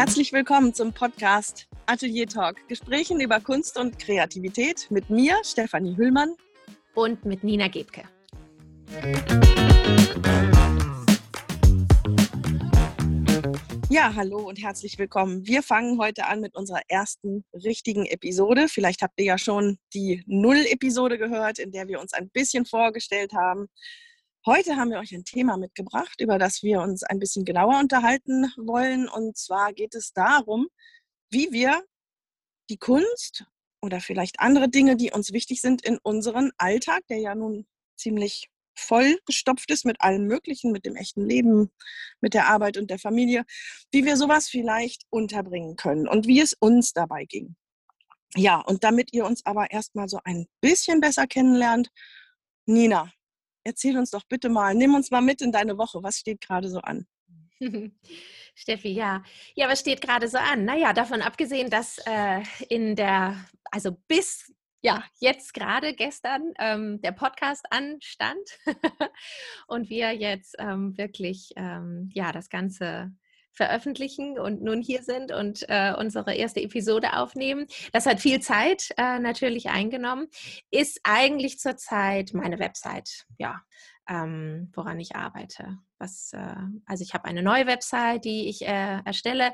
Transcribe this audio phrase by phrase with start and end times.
[0.00, 2.56] Herzlich willkommen zum Podcast Atelier Talk.
[2.68, 6.36] Gesprächen über Kunst und Kreativität mit mir, Stefanie Hüllmann.
[6.94, 8.04] Und mit Nina Gebke.
[13.90, 15.46] Ja, hallo und herzlich willkommen.
[15.46, 18.68] Wir fangen heute an mit unserer ersten richtigen Episode.
[18.68, 23.34] Vielleicht habt ihr ja schon die Null-Episode gehört, in der wir uns ein bisschen vorgestellt
[23.34, 23.66] haben.
[24.46, 28.50] Heute haben wir euch ein Thema mitgebracht, über das wir uns ein bisschen genauer unterhalten
[28.56, 29.06] wollen.
[29.06, 30.68] Und zwar geht es darum,
[31.30, 31.84] wie wir
[32.70, 33.44] die Kunst
[33.82, 37.66] oder vielleicht andere Dinge, die uns wichtig sind in unseren Alltag, der ja nun
[37.96, 41.70] ziemlich vollgestopft ist mit allem Möglichen, mit dem echten Leben,
[42.22, 43.44] mit der Arbeit und der Familie,
[43.92, 47.56] wie wir sowas vielleicht unterbringen können und wie es uns dabei ging.
[48.36, 51.90] Ja, und damit ihr uns aber erstmal so ein bisschen besser kennenlernt,
[52.64, 53.12] Nina,
[53.64, 56.02] erzähl uns doch bitte mal, nimm uns mal mit in deine Woche.
[56.02, 57.06] Was steht gerade so an?
[58.54, 59.22] Steffi, ja.
[59.54, 60.64] Ja, was steht gerade so an?
[60.64, 67.12] Naja, davon abgesehen, dass äh, in der, also bis ja, jetzt gerade gestern ähm, der
[67.12, 68.58] Podcast anstand
[69.66, 73.12] und wir jetzt ähm, wirklich ähm, ja das Ganze
[73.52, 77.66] veröffentlichen und nun hier sind und äh, unsere erste Episode aufnehmen.
[77.92, 80.28] Das hat viel Zeit äh, natürlich eingenommen.
[80.70, 83.60] Ist eigentlich zurzeit meine Website, ja,
[84.08, 85.78] ähm, woran ich arbeite.
[85.98, 86.54] Was, äh,
[86.86, 89.52] also ich habe eine neue Website, die ich äh, erstelle.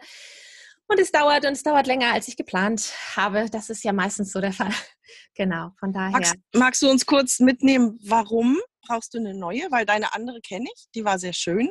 [0.88, 3.50] Und es dauert und es dauert länger, als ich geplant habe.
[3.50, 4.70] Das ist ja meistens so der Fall.
[5.34, 6.12] genau, von daher.
[6.12, 9.70] Magst, magst du uns kurz mitnehmen, warum brauchst du eine neue?
[9.70, 11.70] Weil deine andere kenne ich, die war sehr schön.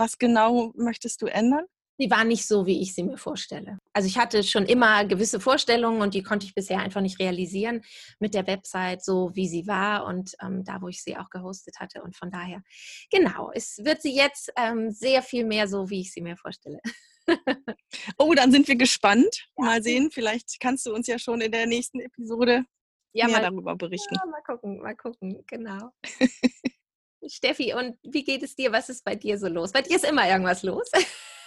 [0.00, 1.66] Was genau möchtest du ändern?
[2.00, 3.76] Die war nicht so, wie ich sie mir vorstelle.
[3.92, 7.82] Also ich hatte schon immer gewisse Vorstellungen und die konnte ich bisher einfach nicht realisieren
[8.18, 11.80] mit der Website, so wie sie war und ähm, da, wo ich sie auch gehostet
[11.80, 12.02] hatte.
[12.02, 12.62] Und von daher,
[13.10, 16.80] genau, es wird sie jetzt ähm, sehr viel mehr so, wie ich sie mir vorstelle.
[18.16, 19.48] oh, dann sind wir gespannt.
[19.58, 22.64] Mal sehen, vielleicht kannst du uns ja schon in der nächsten Episode
[23.12, 24.14] ja, mehr mal, darüber berichten.
[24.14, 25.90] Ja, mal gucken, mal gucken, genau.
[27.26, 28.72] Steffi, und wie geht es dir?
[28.72, 29.72] Was ist bei dir so los?
[29.72, 30.90] Bei dir ist immer irgendwas los.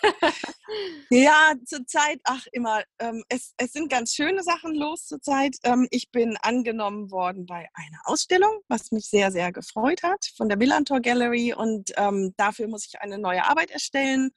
[1.09, 5.55] ja, zurzeit, ach immer, ähm, es, es sind ganz schöne Sachen los zurzeit.
[5.63, 10.49] Ähm, ich bin angenommen worden bei einer Ausstellung, was mich sehr, sehr gefreut hat, von
[10.49, 11.53] der Millantor Gallery.
[11.53, 14.31] Und ähm, dafür muss ich eine neue Arbeit erstellen.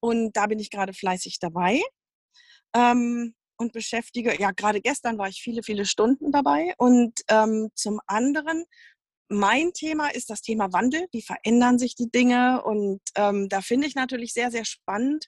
[0.00, 1.80] Und da bin ich gerade fleißig dabei.
[2.74, 6.74] Ähm, und beschäftige, ja, gerade gestern war ich viele, viele Stunden dabei.
[6.76, 8.64] Und ähm, zum anderen
[9.28, 11.06] mein Thema ist das Thema Wandel.
[11.12, 12.62] Wie verändern sich die Dinge?
[12.64, 15.26] Und ähm, da finde ich natürlich sehr, sehr spannend,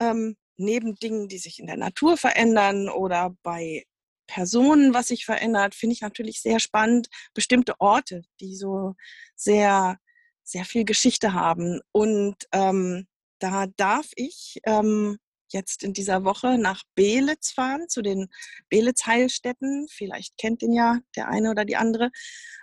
[0.00, 3.84] ähm, neben Dingen, die sich in der Natur verändern oder bei
[4.26, 8.94] Personen, was sich verändert, finde ich natürlich sehr spannend, bestimmte Orte, die so
[9.34, 9.98] sehr,
[10.44, 11.80] sehr viel Geschichte haben.
[11.92, 13.08] Und ähm,
[13.40, 15.18] da darf ich ähm,
[15.52, 18.28] jetzt in dieser Woche nach Belitz fahren, zu den
[18.68, 19.86] Belitz-Heilstätten.
[19.90, 22.10] Vielleicht kennt ihn ja der eine oder die andere.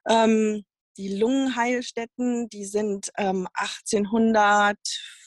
[0.08, 0.66] Ähm,
[0.98, 4.78] die Lungenheilstätten, die sind ähm, 1800,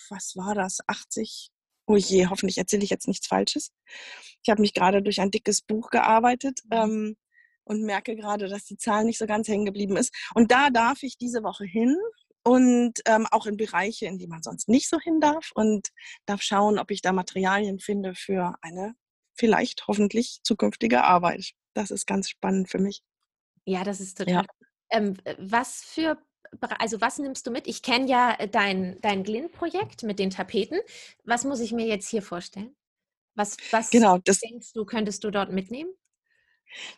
[0.09, 1.51] was war das, 80?
[1.87, 3.71] Oh je, hoffentlich erzähle ich jetzt nichts Falsches.
[4.43, 6.77] Ich habe mich gerade durch ein dickes Buch gearbeitet mhm.
[6.77, 7.17] ähm,
[7.65, 10.13] und merke gerade, dass die Zahl nicht so ganz hängen geblieben ist.
[10.35, 11.97] Und da darf ich diese Woche hin
[12.43, 15.89] und ähm, auch in Bereiche, in die man sonst nicht so hin darf und
[16.27, 18.95] darf schauen, ob ich da Materialien finde für eine
[19.35, 21.53] vielleicht hoffentlich zukünftige Arbeit.
[21.75, 23.03] Das ist ganz spannend für mich.
[23.65, 24.35] Ja, das ist total.
[24.35, 24.45] Ja.
[24.91, 26.19] Ähm, was für
[26.79, 27.67] also was nimmst du mit?
[27.67, 30.81] Ich kenne ja äh, dein, dein Glint-Projekt mit den Tapeten.
[31.25, 32.75] Was muss ich mir jetzt hier vorstellen?
[33.37, 35.91] Was, was genau, das, denkst du, könntest du dort mitnehmen?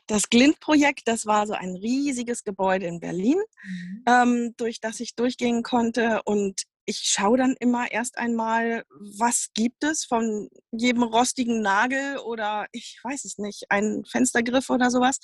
[0.07, 4.05] Das Glint-Projekt, das war so ein riesiges Gebäude in Berlin, mhm.
[4.07, 6.23] ähm, durch das ich durchgehen konnte.
[6.25, 12.67] Und ich schaue dann immer erst einmal, was gibt es von jedem rostigen Nagel oder
[12.73, 15.19] ich weiß es nicht, einen Fenstergriff oder sowas.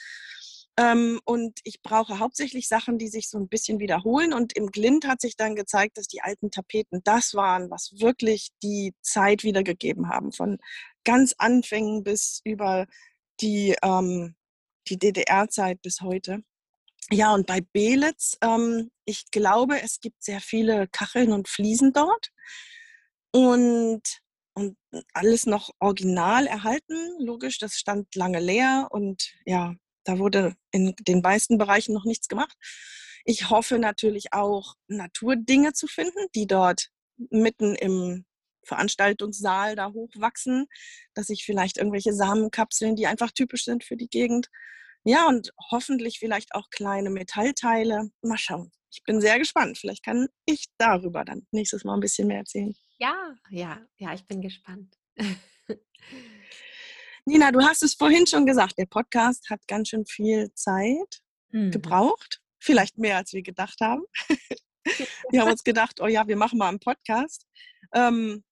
[0.79, 4.33] Ähm, und ich brauche hauptsächlich Sachen, die sich so ein bisschen wiederholen.
[4.33, 8.51] Und im Glint hat sich dann gezeigt, dass die alten Tapeten das waren, was wirklich
[8.63, 10.31] die Zeit wiedergegeben haben.
[10.33, 10.59] Von
[11.05, 12.87] ganz Anfängen bis über
[13.41, 14.37] die ähm,
[14.89, 16.43] die DDR-Zeit bis heute.
[17.11, 22.31] Ja, und bei Belitz, ähm, ich glaube, es gibt sehr viele Kacheln und Fliesen dort
[23.33, 24.03] und,
[24.55, 24.77] und
[25.15, 26.97] alles noch original erhalten.
[27.19, 29.75] Logisch, das stand lange leer und ja,
[30.05, 32.57] da wurde in den meisten Bereichen noch nichts gemacht.
[33.25, 36.89] Ich hoffe natürlich auch, Naturdinge zu finden, die dort
[37.31, 38.25] mitten im
[38.69, 40.67] Veranstaltungssaal da hochwachsen,
[41.15, 44.49] dass ich vielleicht irgendwelche Samenkapseln, die einfach typisch sind für die Gegend,
[45.05, 48.11] ja, und hoffentlich vielleicht auch kleine Metallteile.
[48.23, 48.71] Mal schauen.
[48.91, 49.79] Ich bin sehr gespannt.
[49.79, 52.75] Vielleicht kann ich darüber dann nächstes Mal ein bisschen mehr erzählen.
[52.99, 54.99] Ja, ja, ja, ich bin gespannt.
[57.25, 61.71] Nina, du hast es vorhin schon gesagt, der Podcast hat ganz schön viel Zeit mhm.
[61.71, 62.43] gebraucht.
[62.59, 64.03] Vielleicht mehr, als wir gedacht haben.
[65.31, 67.47] wir haben uns gedacht, oh ja, wir machen mal einen Podcast.
[67.95, 68.43] Ähm,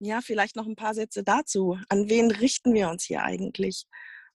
[0.00, 1.78] ja, vielleicht noch ein paar Sätze dazu.
[1.88, 3.86] An wen richten wir uns hier eigentlich?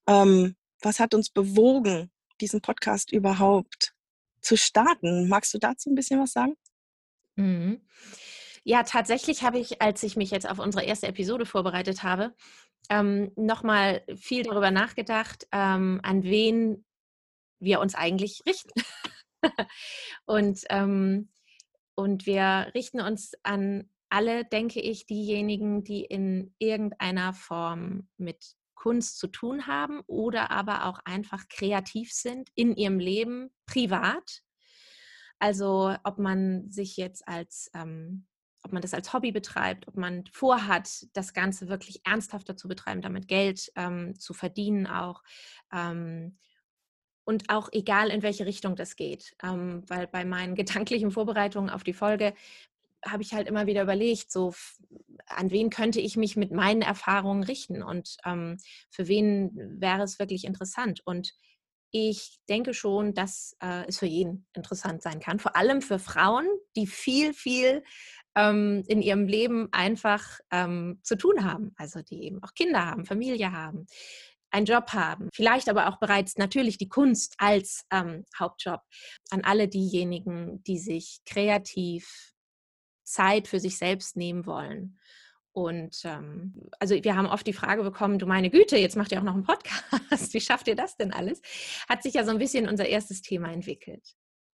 [0.08, 2.12] Ähm, was hat uns bewogen,
[2.42, 3.94] diesen Podcast überhaupt
[4.42, 5.30] zu starten?
[5.30, 6.56] Magst du dazu ein bisschen was sagen?
[7.36, 7.82] Mhm.
[8.66, 12.34] Ja, tatsächlich habe ich, als ich mich jetzt auf unsere erste Episode vorbereitet habe,
[12.90, 16.86] ähm, nochmal viel darüber nachgedacht, ähm, an wen
[17.60, 18.72] wir uns eigentlich richten.
[20.26, 21.30] und, ähm,
[21.96, 29.18] und wir richten uns an alle, denke ich, diejenigen, die in irgendeiner Form mit Kunst
[29.18, 34.44] zu tun haben oder aber auch einfach kreativ sind in ihrem Leben privat.
[35.40, 38.28] Also ob man sich jetzt als ähm,
[38.62, 43.02] ob man das als Hobby betreibt, ob man vorhat, das Ganze wirklich ernsthafter zu betreiben,
[43.02, 45.22] damit Geld ähm, zu verdienen auch.
[45.74, 46.38] Ähm,
[47.26, 49.36] und auch egal, in welche Richtung das geht.
[49.44, 52.34] Ähm, weil bei meinen gedanklichen Vorbereitungen auf die Folge
[53.06, 54.54] habe ich halt immer wieder überlegt, so
[55.28, 58.58] an wen könnte ich mich mit meinen Erfahrungen richten und ähm,
[58.90, 61.02] für wen wäre es wirklich interessant.
[61.06, 61.34] Und
[61.92, 66.48] ich denke schon, dass äh, es für jeden interessant sein kann, vor allem für Frauen,
[66.76, 67.84] die viel, viel
[68.36, 71.74] ähm, in ihrem Leben einfach ähm, zu tun haben.
[71.78, 73.86] Also die eben auch Kinder haben, Familie haben,
[74.50, 78.82] einen Job haben, vielleicht aber auch bereits natürlich die Kunst als ähm, Hauptjob.
[79.30, 82.33] An alle diejenigen, die sich kreativ
[83.04, 84.98] Zeit für sich selbst nehmen wollen.
[85.54, 89.20] Und ähm, also wir haben oft die Frage bekommen, du meine Güte, jetzt macht ihr
[89.20, 90.34] auch noch einen Podcast.
[90.34, 91.42] Wie schafft ihr das denn alles?
[91.88, 94.16] Hat sich ja so ein bisschen unser erstes Thema entwickelt.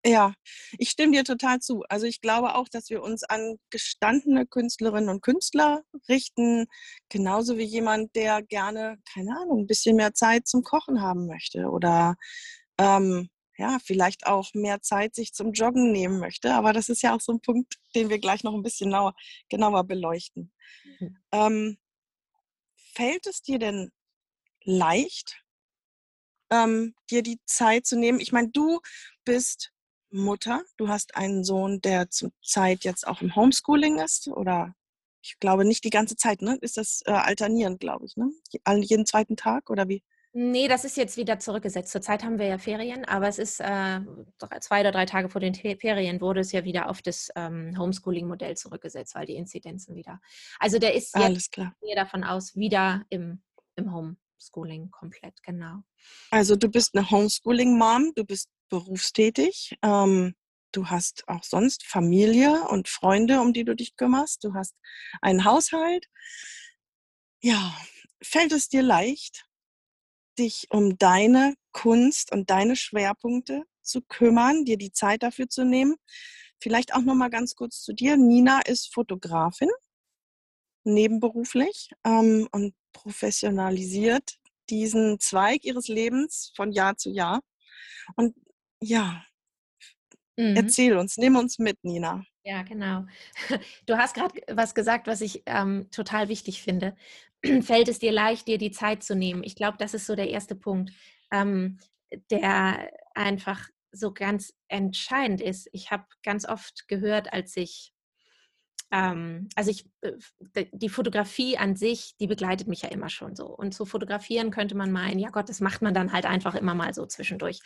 [0.07, 0.33] Ja,
[0.77, 1.83] ich stimme dir total zu.
[1.89, 6.67] Also ich glaube auch, dass wir uns an gestandene Künstlerinnen und Künstler richten,
[7.09, 11.69] genauso wie jemand, der gerne, keine Ahnung, ein bisschen mehr Zeit zum Kochen haben möchte
[11.69, 12.15] oder
[12.77, 16.53] ähm, ja, vielleicht auch mehr Zeit sich zum Joggen nehmen möchte.
[16.53, 19.15] Aber das ist ja auch so ein Punkt, den wir gleich noch ein bisschen genauer,
[19.49, 20.51] genauer beleuchten.
[20.99, 21.17] Mhm.
[21.31, 21.77] Ähm,
[22.93, 23.91] fällt es dir denn
[24.63, 25.43] leicht,
[26.49, 28.19] ähm, dir die Zeit zu nehmen?
[28.19, 28.81] Ich meine, du
[29.23, 29.71] bist
[30.15, 30.63] Mutter.
[30.77, 34.73] Du hast einen Sohn, der zurzeit jetzt auch im Homeschooling ist oder
[35.21, 36.57] ich glaube nicht die ganze Zeit, ne?
[36.61, 38.31] Ist das äh, alternierend, glaube ich, ne?
[38.81, 40.03] Jeden zweiten Tag oder wie?
[40.37, 41.93] Nee, das ist jetzt wieder zurückgesetzt.
[41.93, 44.01] Zurzeit haben wir ja Ferien, aber es ist äh,
[44.59, 48.57] zwei oder drei Tage vor den Ferien wurde es ja wieder auf das ähm, Homeschooling-Modell
[48.57, 50.19] zurückgesetzt, weil die Inzidenzen wieder.
[50.59, 51.73] Also der ist jetzt, Alles klar.
[51.79, 53.43] ich gehe davon aus, wieder im,
[53.77, 55.83] im Homeschooling komplett, genau.
[56.31, 59.77] Also du bist eine Homeschooling-Mom, du bist berufstätig.
[59.83, 60.35] Ähm,
[60.73, 64.43] du hast auch sonst Familie und Freunde, um die du dich kümmerst.
[64.43, 64.75] Du hast
[65.21, 66.07] einen Haushalt.
[67.41, 67.73] Ja,
[68.21, 69.45] fällt es dir leicht,
[70.35, 75.95] dich um deine Kunst und deine Schwerpunkte zu kümmern, dir die Zeit dafür zu nehmen?
[76.59, 78.17] Vielleicht auch noch mal ganz kurz zu dir.
[78.17, 79.69] Nina ist Fotografin,
[80.83, 84.37] nebenberuflich ähm, und professionalisiert
[84.69, 87.41] diesen Zweig ihres Lebens von Jahr zu Jahr.
[88.15, 88.35] Und
[88.81, 89.23] ja,
[90.37, 90.55] mhm.
[90.55, 92.23] erzähl uns, nimm uns mit, Nina.
[92.45, 93.05] Ja, genau.
[93.87, 96.95] Du hast gerade was gesagt, was ich ähm, total wichtig finde.
[97.63, 99.43] Fällt es dir leicht, dir die Zeit zu nehmen?
[99.43, 100.91] Ich glaube, das ist so der erste Punkt,
[101.31, 101.79] ähm,
[102.31, 105.69] der einfach so ganz entscheidend ist.
[105.73, 107.93] Ich habe ganz oft gehört, als ich
[108.91, 113.47] ähm, also ich, äh, die Fotografie an sich, die begleitet mich ja immer schon so.
[113.47, 116.75] Und zu fotografieren könnte man meinen, ja Gott, das macht man dann halt einfach immer
[116.75, 117.59] mal so zwischendurch.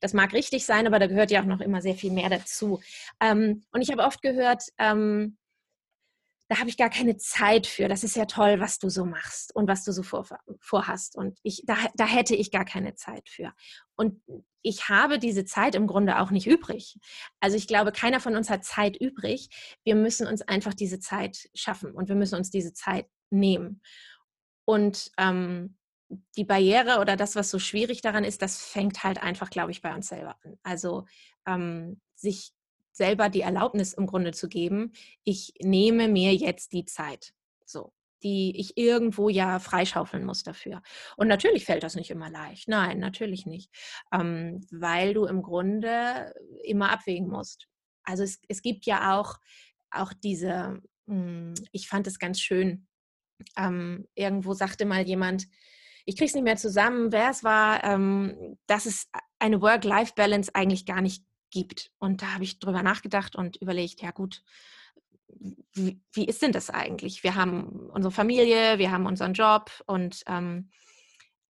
[0.00, 2.80] Das mag richtig sein, aber da gehört ja auch noch immer sehr viel mehr dazu.
[3.20, 5.36] Ähm, und ich habe oft gehört, ähm,
[6.52, 7.88] da habe ich gar keine Zeit für.
[7.88, 10.26] Das ist ja toll, was du so machst und was du so vor,
[10.60, 11.16] vorhast.
[11.16, 13.54] Und ich, da, da hätte ich gar keine Zeit für.
[13.96, 14.22] Und
[14.60, 16.98] ich habe diese Zeit im Grunde auch nicht übrig.
[17.40, 19.48] Also ich glaube, keiner von uns hat Zeit übrig.
[19.82, 23.80] Wir müssen uns einfach diese Zeit schaffen und wir müssen uns diese Zeit nehmen.
[24.66, 25.78] Und ähm,
[26.36, 29.80] die Barriere oder das, was so schwierig daran ist, das fängt halt einfach, glaube ich,
[29.80, 30.58] bei uns selber an.
[30.64, 31.06] Also
[31.46, 32.52] ähm, sich
[32.92, 34.92] selber die Erlaubnis im Grunde zu geben,
[35.24, 37.34] ich nehme mir jetzt die Zeit.
[37.64, 40.82] So die ich irgendwo ja freischaufeln muss dafür.
[41.16, 42.68] Und natürlich fällt das nicht immer leicht.
[42.68, 43.70] Nein, natürlich nicht.
[44.12, 46.32] Ähm, weil du im Grunde
[46.64, 47.66] immer abwägen musst.
[48.04, 49.38] Also es, es gibt ja auch,
[49.90, 52.86] auch diese, mh, hm, ich fand es ganz schön,
[53.56, 55.48] ähm, irgendwo sagte mal jemand,
[56.04, 59.08] ich kriege es nicht mehr zusammen, wer es war, ähm, dass es
[59.38, 61.92] eine Work-Life-Balance eigentlich gar nicht gibt.
[61.98, 64.42] Und da habe ich drüber nachgedacht und überlegt, ja gut,
[65.72, 67.22] wie, wie, ist denn das eigentlich?
[67.22, 70.70] Wir haben unsere Familie, wir haben unseren Job und ähm,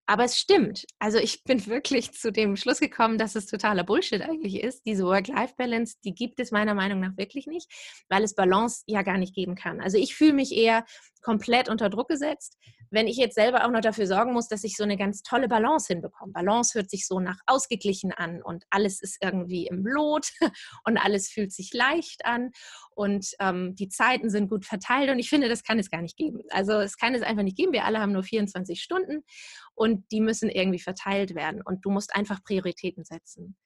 [0.07, 0.85] aber es stimmt.
[0.99, 4.85] Also ich bin wirklich zu dem Schluss gekommen, dass es totaler Bullshit eigentlich ist.
[4.87, 7.71] Diese Work-Life-Balance, die gibt es meiner Meinung nach wirklich nicht,
[8.09, 9.81] weil es Balance ja gar nicht geben kann.
[9.81, 10.85] Also ich fühle mich eher
[11.23, 12.59] komplett unter Druck gesetzt,
[12.91, 15.49] wenn ich jetzt selber auch noch dafür sorgen muss, dass ich so eine ganz tolle
[15.49, 16.33] Balance hinbekomme.
[16.33, 20.29] Balance hört sich so nach ausgeglichen an und alles ist irgendwie im Lot
[20.85, 22.51] und alles fühlt sich leicht an
[22.95, 26.19] und ähm, die Zeiten sind gut verteilt und ich finde, das kann es gar nicht
[26.19, 26.43] geben.
[26.51, 27.73] Also es kann es einfach nicht geben.
[27.73, 29.25] Wir alle haben nur 24 Stunden
[29.75, 33.57] und die müssen irgendwie verteilt werden und du musst einfach Prioritäten setzen.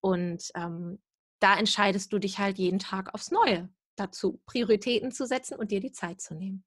[0.00, 1.02] Und ähm,
[1.40, 5.80] da entscheidest du dich halt jeden Tag aufs Neue dazu, Prioritäten zu setzen und dir
[5.80, 6.64] die Zeit zu nehmen.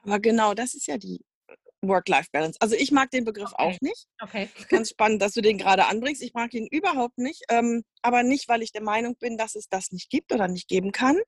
[0.00, 1.24] Aber genau, das ist ja die
[1.82, 2.58] Work-Life-Balance.
[2.60, 3.62] Also ich mag den Begriff okay.
[3.62, 4.06] auch nicht.
[4.20, 4.48] Okay.
[4.68, 6.22] Ganz spannend, dass du den gerade anbringst.
[6.22, 7.42] Ich mag ihn überhaupt nicht.
[7.48, 10.68] Ähm, aber nicht, weil ich der Meinung bin, dass es das nicht gibt oder nicht
[10.68, 11.18] geben kann.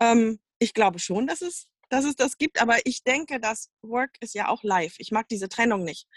[0.00, 2.60] Ähm, ich glaube schon, dass es, dass es das gibt.
[2.60, 4.94] Aber ich denke, dass Work ist ja auch live.
[4.98, 6.08] Ich mag diese Trennung nicht.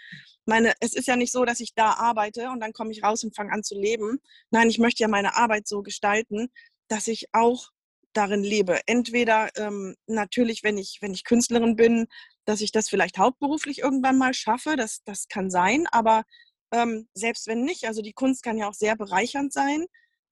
[0.45, 3.23] Meine, es ist ja nicht so, dass ich da arbeite und dann komme ich raus
[3.23, 4.19] und fange an zu leben.
[4.51, 6.47] Nein, ich möchte ja meine Arbeit so gestalten,
[6.87, 7.71] dass ich auch
[8.13, 8.79] darin lebe.
[8.85, 12.07] Entweder ähm, natürlich, wenn ich, wenn ich Künstlerin bin,
[12.45, 16.23] dass ich das vielleicht hauptberuflich irgendwann mal schaffe, das, das kann sein, aber
[16.71, 19.85] ähm, selbst wenn nicht, also die Kunst kann ja auch sehr bereichernd sein,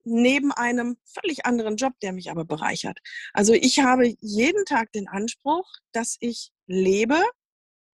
[0.03, 3.00] neben einem völlig anderen Job, der mich aber bereichert.
[3.33, 7.22] Also ich habe jeden Tag den Anspruch, dass ich lebe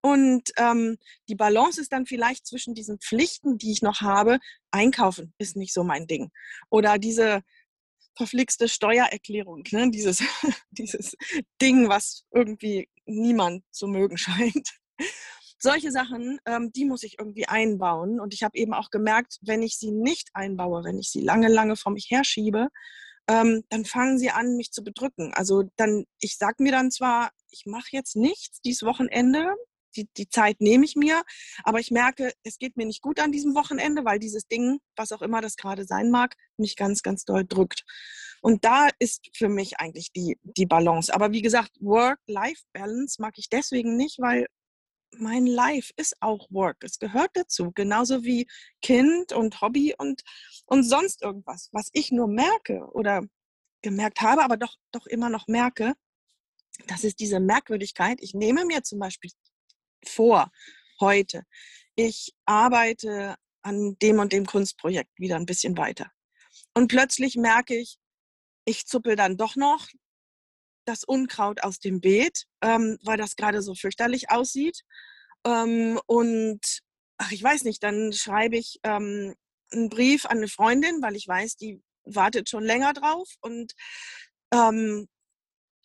[0.02, 0.98] und ähm,
[1.28, 4.40] die Balance ist dann vielleicht zwischen diesen Pflichten, die ich noch habe.
[4.72, 6.32] Einkaufen ist nicht so mein Ding.
[6.70, 7.44] Oder diese,
[8.20, 9.90] verflixte Steuererklärung, ne?
[9.92, 10.22] dieses,
[10.72, 11.16] dieses
[11.62, 14.70] Ding, was irgendwie niemand zu mögen scheint.
[15.60, 18.20] Solche Sachen, ähm, die muss ich irgendwie einbauen.
[18.20, 21.50] Und ich habe eben auch gemerkt, wenn ich sie nicht einbaue, wenn ich sie lange,
[21.50, 22.70] lange vor mich herschiebe,
[23.28, 25.34] ähm, dann fangen sie an, mich zu bedrücken.
[25.34, 29.54] Also dann, ich sage mir dann zwar, ich mache jetzt nichts dieses Wochenende,
[29.96, 31.22] die, die Zeit nehme ich mir.
[31.64, 35.12] Aber ich merke, es geht mir nicht gut an diesem Wochenende, weil dieses Ding, was
[35.12, 37.84] auch immer das gerade sein mag, mich ganz, ganz doll drückt.
[38.42, 41.14] Und da ist für mich eigentlich die, die Balance.
[41.14, 44.48] Aber wie gesagt, Work-Life-Balance mag ich deswegen nicht, weil
[45.20, 46.84] mein Life ist auch Work.
[46.84, 47.72] Es gehört dazu.
[47.74, 48.48] Genauso wie
[48.82, 50.24] Kind und Hobby und,
[50.66, 53.22] und sonst irgendwas, was ich nur merke oder
[53.82, 55.94] gemerkt habe, aber doch, doch immer noch merke,
[56.88, 58.20] das ist diese Merkwürdigkeit.
[58.22, 59.32] Ich nehme mir zum Beispiel
[60.06, 60.52] vor
[61.00, 61.44] heute.
[61.96, 66.12] Ich arbeite an dem und dem Kunstprojekt wieder ein bisschen weiter.
[66.74, 67.98] Und plötzlich merke ich,
[68.66, 69.88] ich zuppel dann doch noch
[70.90, 74.84] das Unkraut aus dem Beet, ähm, weil das gerade so fürchterlich aussieht.
[75.46, 76.82] Ähm, und
[77.18, 79.36] ach, ich weiß nicht, dann schreibe ich ähm,
[79.72, 83.30] einen Brief an eine Freundin, weil ich weiß, die wartet schon länger drauf.
[83.42, 83.74] Und
[84.52, 85.08] ähm,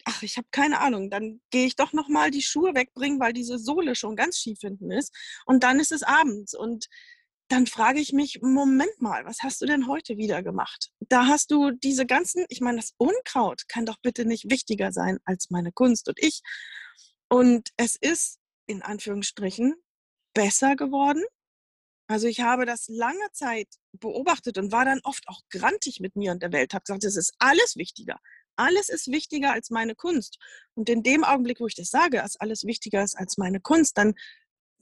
[0.05, 3.33] ach, ich habe keine Ahnung, dann gehe ich doch noch mal die Schuhe wegbringen, weil
[3.33, 5.15] diese Sohle schon ganz schief hinten ist.
[5.47, 6.87] Und dann ist es abends und
[7.55, 10.91] dann frage ich mich, Moment mal, was hast du denn heute wieder gemacht?
[10.99, 15.19] Da hast du diese ganzen, ich meine, das Unkraut kann doch bitte nicht wichtiger sein
[15.25, 16.43] als meine Kunst und ich.
[17.29, 19.77] Und es ist in Anführungsstrichen
[20.35, 21.23] besser geworden.
[22.09, 26.33] Also ich habe das lange Zeit beobachtet und war dann oft auch grantig mit mir
[26.33, 28.19] und der Welt, habe gesagt, es ist alles wichtiger
[28.57, 30.39] alles ist wichtiger als meine Kunst.
[30.75, 33.99] Und in dem Augenblick, wo ich das sage, dass alles wichtiger ist als meine Kunst,
[33.99, 34.15] dann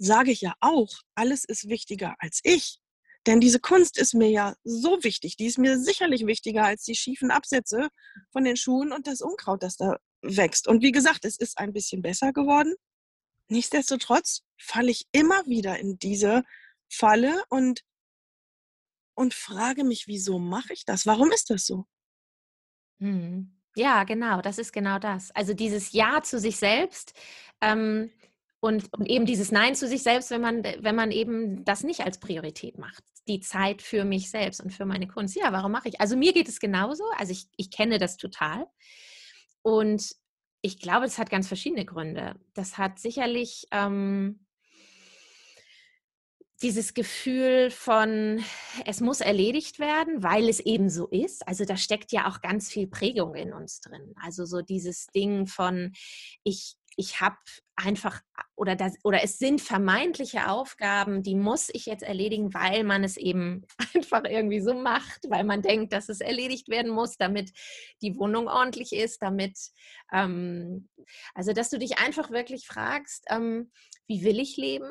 [0.02, 2.78] sage ich ja auch, alles ist wichtiger als ich.
[3.26, 5.36] Denn diese Kunst ist mir ja so wichtig.
[5.36, 7.88] Die ist mir sicherlich wichtiger als die schiefen Absätze
[8.32, 10.66] von den Schuhen und das Unkraut, das da wächst.
[10.66, 12.74] Und wie gesagt, es ist ein bisschen besser geworden.
[13.48, 16.42] Nichtsdestotrotz falle ich immer wieder in diese
[16.90, 17.82] Falle und,
[19.14, 21.06] und frage mich, wieso mache ich das?
[21.06, 21.84] Warum ist das so?
[22.98, 23.56] Mhm.
[23.76, 25.30] Ja, genau, das ist genau das.
[25.30, 27.14] Also dieses Ja zu sich selbst
[27.60, 28.10] ähm,
[28.62, 32.04] und, und eben dieses Nein zu sich selbst, wenn man, wenn man eben das nicht
[32.04, 33.02] als Priorität macht.
[33.26, 35.34] Die Zeit für mich selbst und für meine Kunst.
[35.34, 36.00] Ja, warum mache ich?
[36.00, 37.02] Also mir geht es genauso.
[37.18, 38.68] Also ich, ich kenne das total.
[39.62, 40.14] Und
[40.60, 42.36] ich glaube, es hat ganz verschiedene Gründe.
[42.54, 44.46] Das hat sicherlich ähm,
[46.62, 48.44] dieses Gefühl von,
[48.86, 51.48] es muss erledigt werden, weil es eben so ist.
[51.48, 54.14] Also da steckt ja auch ganz viel Prägung in uns drin.
[54.22, 55.92] Also so dieses Ding von,
[56.44, 57.36] ich, ich habe
[57.76, 58.20] einfach,
[58.54, 63.16] oder, das, oder es sind vermeintliche Aufgaben, die muss ich jetzt erledigen, weil man es
[63.16, 67.52] eben einfach irgendwie so macht, weil man denkt, dass es erledigt werden muss, damit
[68.02, 69.58] die Wohnung ordentlich ist, damit,
[70.12, 70.88] ähm,
[71.34, 73.70] also dass du dich einfach wirklich fragst, ähm,
[74.06, 74.90] wie will ich leben?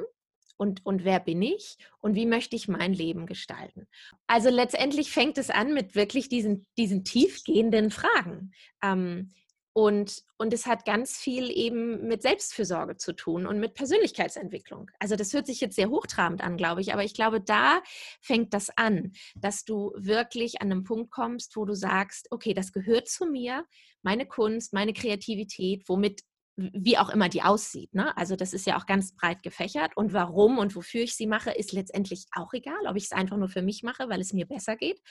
[0.62, 3.88] und, und wer bin ich und wie möchte ich mein Leben gestalten.
[4.28, 8.52] Also letztendlich fängt es an mit wirklich diesen, diesen tiefgehenden Fragen.
[8.84, 9.34] Ähm,
[9.74, 14.92] Und, und es hat ganz viel eben mit Selbstfürsorge zu tun und mit Persönlichkeitsentwicklung.
[15.00, 17.82] Also das hört sich jetzt sehr hochtrabend an, glaube ich, aber ich glaube, da
[18.22, 22.74] fängt das an, dass du wirklich an einem Punkt kommst, wo du sagst, okay, das
[22.74, 23.66] gehört zu mir,
[24.02, 26.22] meine Kunst, meine Kreativität, womit
[26.74, 27.94] wie auch immer die aussieht.
[27.94, 28.16] Ne?
[28.18, 29.96] Also das ist ja auch ganz breit gefächert.
[29.96, 32.88] Und warum und wofür ich sie mache, ist letztendlich auch egal.
[32.88, 35.02] Ob ich es einfach nur für mich mache, weil es mir besser geht,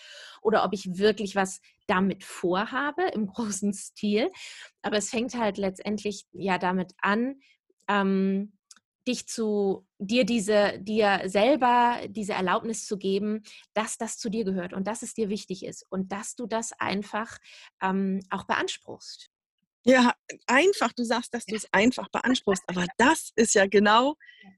[0.43, 4.31] oder ob ich wirklich was damit vorhabe im großen Stil.
[4.83, 7.37] Aber es fängt halt letztendlich ja damit an,
[7.89, 8.53] ähm,
[9.09, 13.43] dich zu dir diese dir selber diese Erlaubnis zu geben,
[13.75, 16.73] dass das zu dir gehört und dass es dir wichtig ist und dass du das
[16.79, 17.39] einfach
[17.83, 19.31] ähm, auch beanspruchst.
[19.85, 20.13] Ja,
[20.47, 24.17] einfach, du sagst, dass du es einfach beanspruchst, aber das ist ja genau,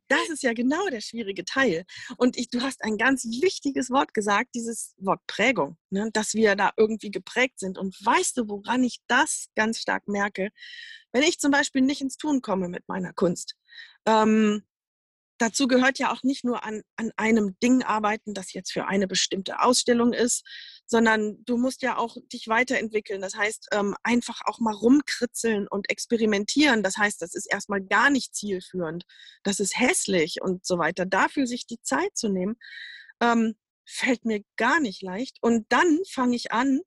[0.09, 1.85] das ist ja genau der schwierige Teil.
[2.17, 6.11] Und ich, du hast ein ganz wichtiges Wort gesagt, dieses Wort Prägung, ne?
[6.13, 7.79] dass wir da irgendwie geprägt sind.
[7.79, 10.51] Und weißt du, woran ich das ganz stark merke?
[11.13, 13.55] Wenn ich zum Beispiel nicht ins Tun komme mit meiner Kunst,
[14.07, 14.65] ähm,
[15.43, 19.09] dazu gehört ja auch nicht nur an, an einem Ding arbeiten, das jetzt für eine
[19.09, 20.45] bestimmte Ausstellung ist,
[20.87, 23.21] sondern du musst ja auch dich weiterentwickeln.
[23.21, 26.83] Das heißt, ähm, einfach auch mal rumkritzeln und experimentieren.
[26.83, 29.05] Das heißt, das ist erstmal gar nicht zielführend.
[29.43, 31.07] Das ist hässlich und so weiter.
[31.07, 32.55] Dafür sich die Zeit zu nehmen,
[33.21, 35.39] ähm, fällt mir gar nicht leicht.
[35.41, 36.81] Und dann fange ich an,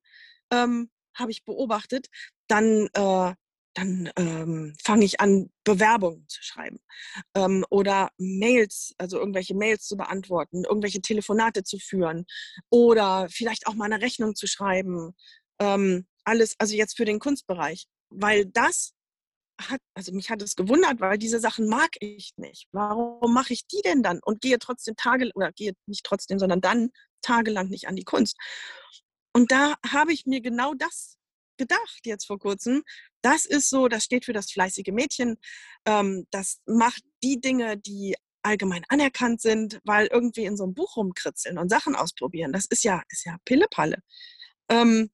[0.50, 2.06] ähm, habe ich beobachtet,
[2.48, 3.34] dann äh,
[3.76, 6.78] dann ähm, fange ich an, Bewerbungen zu schreiben
[7.34, 12.24] ähm, oder Mails, also irgendwelche Mails zu beantworten, irgendwelche Telefonate zu führen
[12.70, 15.14] oder vielleicht auch mal eine Rechnung zu schreiben.
[15.58, 18.94] Ähm, alles, also jetzt für den Kunstbereich, weil das
[19.60, 22.68] hat, also mich hat es gewundert, weil diese Sachen mag ich nicht.
[22.72, 26.60] Warum mache ich die denn dann und gehe trotzdem Tage oder gehe nicht trotzdem, sondern
[26.60, 26.90] dann
[27.22, 28.36] tagelang nicht an die Kunst?
[29.34, 31.15] Und da habe ich mir genau das
[31.56, 32.82] gedacht jetzt vor kurzem.
[33.22, 35.36] Das ist so, das steht für das fleißige Mädchen.
[35.86, 40.96] Ähm, das macht die Dinge, die allgemein anerkannt sind, weil irgendwie in so einem Buch
[40.96, 43.98] rumkritzeln und Sachen ausprobieren, das ist ja, ist ja Pillepalle.
[44.68, 45.10] Ähm,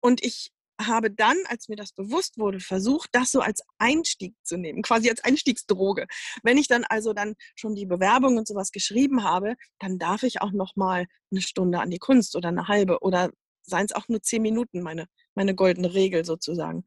[0.00, 4.56] und ich habe dann, als mir das bewusst wurde, versucht, das so als Einstieg zu
[4.56, 6.06] nehmen, quasi als Einstiegsdroge.
[6.42, 10.42] Wenn ich dann also dann schon die Bewerbung und sowas geschrieben habe, dann darf ich
[10.42, 13.30] auch noch mal eine Stunde an die Kunst oder eine halbe oder
[13.66, 16.84] seien es auch nur zehn Minuten, meine, meine goldene Regel sozusagen.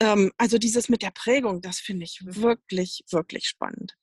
[0.00, 3.94] Ähm, also dieses mit der Prägung, das finde ich wirklich, wirklich spannend.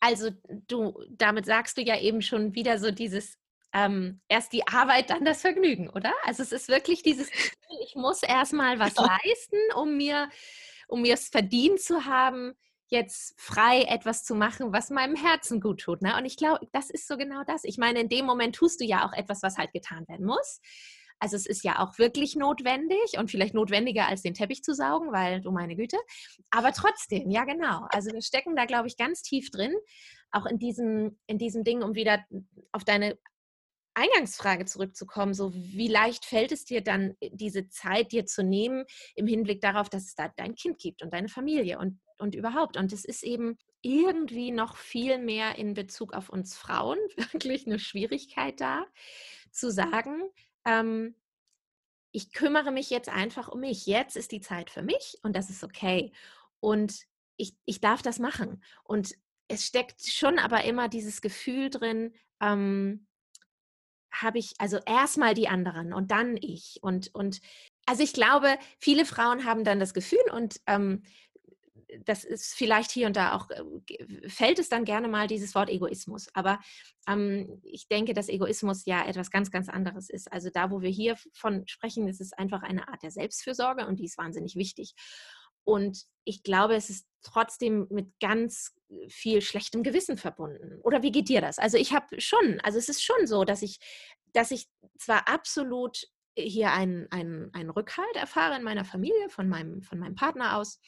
[0.00, 0.30] Also
[0.68, 3.38] du, damit sagst du ja eben schon wieder so dieses
[3.72, 6.12] ähm, erst die Arbeit, dann das Vergnügen, oder?
[6.24, 7.30] Also es ist wirklich dieses,
[7.84, 9.02] ich muss erstmal was ja.
[9.24, 10.30] leisten, um mir,
[10.88, 12.54] um mir es verdient zu haben,
[12.88, 16.02] jetzt frei etwas zu machen, was meinem Herzen gut tut.
[16.02, 16.16] Ne?
[16.16, 17.64] Und ich glaube, das ist so genau das.
[17.64, 20.60] Ich meine, in dem Moment tust du ja auch etwas, was halt getan werden muss.
[21.18, 25.12] Also es ist ja auch wirklich notwendig und vielleicht notwendiger als den Teppich zu saugen,
[25.12, 25.96] weil du meine Güte.
[26.50, 27.86] Aber trotzdem, ja genau.
[27.90, 29.72] Also wir stecken da, glaube ich, ganz tief drin,
[30.30, 32.24] auch in diesem, in diesem Ding, um wieder
[32.72, 33.18] auf deine
[33.96, 39.26] Eingangsfrage zurückzukommen, so wie leicht fällt es dir dann, diese Zeit dir zu nehmen im
[39.26, 42.76] Hinblick darauf, dass es da dein Kind gibt und deine Familie und, und überhaupt.
[42.76, 46.98] Und es ist eben irgendwie noch viel mehr in Bezug auf uns Frauen
[47.32, 48.84] wirklich eine Schwierigkeit da,
[49.50, 50.22] zu sagen,
[50.66, 51.14] ähm,
[52.12, 53.86] ich kümmere mich jetzt einfach um mich.
[53.86, 56.12] Jetzt ist die Zeit für mich und das ist okay.
[56.60, 58.62] Und ich, ich darf das machen.
[58.84, 59.14] Und
[59.48, 63.06] es steckt schon aber immer dieses Gefühl drin, ähm,
[64.12, 66.78] habe ich, also erstmal die anderen und dann ich.
[66.82, 67.40] Und, und
[67.84, 71.02] also ich glaube, viele Frauen haben dann das Gefühl und ähm,
[72.04, 75.70] das ist vielleicht hier und da auch, äh, fällt es dann gerne mal dieses Wort
[75.70, 76.28] Egoismus.
[76.34, 76.60] Aber
[77.08, 80.32] ähm, ich denke, dass Egoismus ja etwas ganz, ganz anderes ist.
[80.32, 83.98] Also da, wo wir hier von sprechen, ist es einfach eine Art der Selbstfürsorge und
[83.98, 84.94] die ist wahnsinnig wichtig.
[85.64, 88.72] Und ich glaube, es ist trotzdem mit ganz
[89.08, 90.80] viel schlechtem Gewissen verbunden.
[90.82, 91.58] Oder wie geht dir das?
[91.58, 93.80] Also ich habe schon, also es ist schon so, dass ich,
[94.32, 96.06] dass ich zwar absolut
[96.36, 100.78] hier einen, einen, einen Rückhalt erfahre in meiner Familie, von meinem, von meinem Partner aus,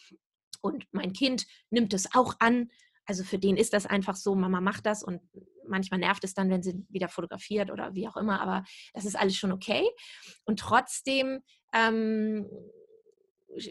[0.61, 2.71] und mein Kind nimmt es auch an.
[3.07, 5.23] Also für den ist das einfach so, Mama macht das und
[5.69, 9.17] manchmal nervt es dann, wenn sie wieder fotografiert oder wie auch immer, aber das ist
[9.17, 9.89] alles schon okay.
[10.45, 11.41] Und trotzdem,
[11.73, 12.47] ähm,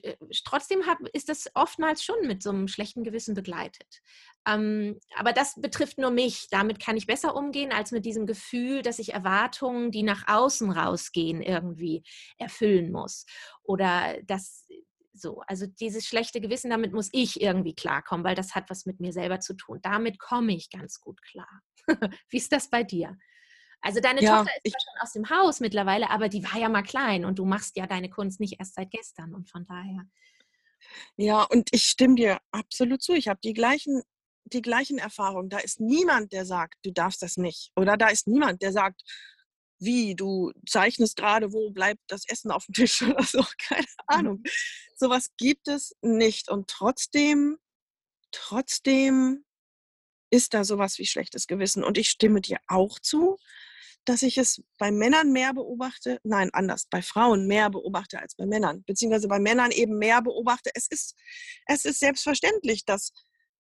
[0.01, 4.01] äh, trotzdem hab, ist das oftmals schon mit so einem schlechten Gewissen begleitet.
[4.47, 6.47] Ähm, aber das betrifft nur mich.
[6.49, 10.71] Damit kann ich besser umgehen als mit diesem Gefühl, dass ich Erwartungen, die nach außen
[10.71, 12.03] rausgehen, irgendwie
[12.37, 13.25] erfüllen muss.
[13.63, 14.65] Oder dass
[15.19, 18.99] so, also dieses schlechte Gewissen, damit muss ich irgendwie klarkommen, weil das hat was mit
[18.99, 19.79] mir selber zu tun.
[19.81, 21.61] Damit komme ich ganz gut klar.
[22.29, 23.17] Wie ist das bei dir?
[23.81, 26.83] Also deine ja, Tochter ist schon aus dem Haus mittlerweile, aber die war ja mal
[26.83, 30.03] klein und du machst ja deine Kunst nicht erst seit gestern und von daher.
[31.15, 33.13] Ja, und ich stimme dir absolut zu.
[33.13, 34.01] Ich habe die gleichen,
[34.45, 35.49] die gleichen Erfahrungen.
[35.49, 37.71] Da ist niemand, der sagt, du darfst das nicht.
[37.75, 39.01] Oder da ist niemand, der sagt,
[39.79, 43.43] wie, du zeichnest gerade, wo bleibt das Essen auf dem Tisch oder so.
[43.67, 43.87] Keine mhm.
[44.07, 44.43] Ahnung.
[44.95, 46.49] Sowas gibt es nicht.
[46.49, 47.57] Und trotzdem,
[48.31, 49.45] trotzdem
[50.29, 51.83] ist da sowas wie schlechtes Gewissen.
[51.83, 53.37] Und ich stimme dir auch zu,
[54.05, 58.45] dass ich es bei Männern mehr beobachte, nein, anders, bei Frauen mehr beobachte als bei
[58.45, 60.71] Männern, beziehungsweise bei Männern eben mehr beobachte.
[60.73, 61.15] Es ist,
[61.65, 63.11] es ist selbstverständlich, dass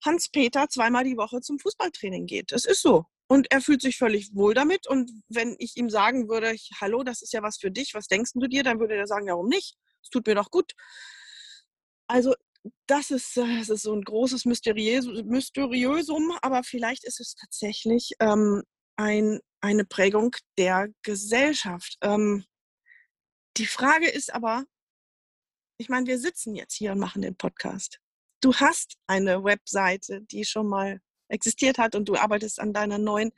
[0.05, 2.51] Hans-Peter zweimal die Woche zum Fußballtraining geht.
[2.51, 3.05] Es ist so.
[3.29, 4.87] Und er fühlt sich völlig wohl damit.
[4.87, 8.31] Und wenn ich ihm sagen würde, hallo, das ist ja was für dich, was denkst
[8.33, 9.75] du dir, dann würde er sagen, warum nicht?
[10.01, 10.73] Es tut mir doch gut.
[12.07, 12.33] Also
[12.87, 18.63] das ist, äh, das ist so ein großes Mysteriösum, aber vielleicht ist es tatsächlich ähm,
[18.97, 21.97] ein, eine Prägung der Gesellschaft.
[22.01, 22.45] Ähm,
[23.57, 24.65] die Frage ist aber,
[25.79, 27.99] ich meine, wir sitzen jetzt hier und machen den Podcast.
[28.41, 33.31] Du hast eine Webseite, die schon mal existiert hat und du arbeitest an deiner neuen.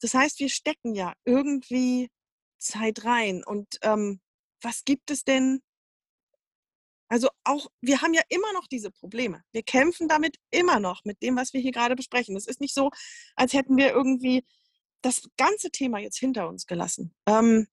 [0.00, 2.10] Das heißt, wir stecken ja irgendwie
[2.58, 3.42] Zeit rein.
[3.44, 4.20] Und ähm,
[4.62, 5.60] was gibt es denn?
[7.10, 9.42] Also auch, wir haben ja immer noch diese Probleme.
[9.52, 12.36] Wir kämpfen damit immer noch mit dem, was wir hier gerade besprechen.
[12.36, 12.90] Es ist nicht so,
[13.34, 14.44] als hätten wir irgendwie
[15.00, 17.14] das ganze Thema jetzt hinter uns gelassen.
[17.26, 17.66] Ähm,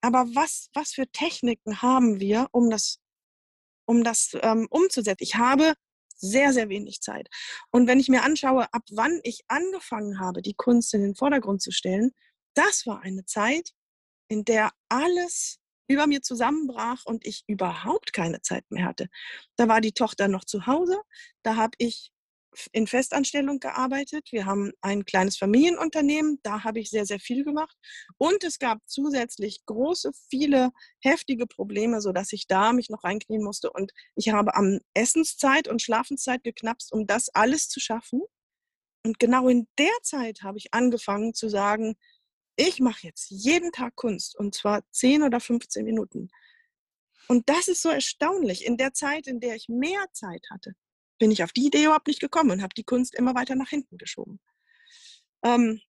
[0.00, 2.98] aber was, was für Techniken haben wir, um das,
[3.84, 5.22] um das ähm, umzusetzen?
[5.22, 5.74] Ich habe
[6.20, 7.28] sehr, sehr wenig Zeit.
[7.70, 11.62] Und wenn ich mir anschaue, ab wann ich angefangen habe, die Kunst in den Vordergrund
[11.62, 12.12] zu stellen,
[12.54, 13.70] das war eine Zeit,
[14.28, 19.08] in der alles über mir zusammenbrach und ich überhaupt keine Zeit mehr hatte.
[19.56, 21.00] Da war die Tochter noch zu Hause,
[21.42, 22.12] da habe ich
[22.72, 24.28] in Festanstellung gearbeitet.
[24.32, 27.76] Wir haben ein kleines Familienunternehmen, da habe ich sehr, sehr viel gemacht.
[28.18, 33.70] Und es gab zusätzlich große, viele heftige Probleme, sodass ich da mich noch reinknien musste.
[33.70, 38.20] Und ich habe am Essenszeit und Schlafenszeit geknapst, um das alles zu schaffen.
[39.04, 41.96] Und genau in der Zeit habe ich angefangen zu sagen,
[42.56, 46.28] ich mache jetzt jeden Tag Kunst und zwar 10 oder 15 Minuten.
[47.28, 48.66] Und das ist so erstaunlich.
[48.66, 50.74] In der Zeit, in der ich mehr Zeit hatte,
[51.20, 53.68] bin ich auf die Idee überhaupt nicht gekommen und habe die Kunst immer weiter nach
[53.68, 54.40] hinten geschoben.
[55.44, 55.80] Ähm,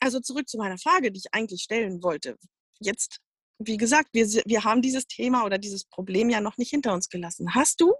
[0.00, 2.36] also zurück zu meiner Frage, die ich eigentlich stellen wollte.
[2.80, 3.20] Jetzt,
[3.58, 7.08] wie gesagt, wir, wir haben dieses Thema oder dieses Problem ja noch nicht hinter uns
[7.08, 7.54] gelassen.
[7.54, 7.94] Hast du,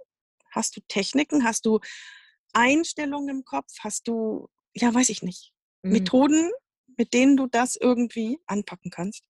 [0.51, 1.79] hast du Techniken, hast du
[2.53, 5.91] Einstellungen im Kopf, hast du, ja, weiß ich nicht, mhm.
[5.91, 6.51] Methoden,
[6.97, 9.23] mit denen du das irgendwie anpacken kannst?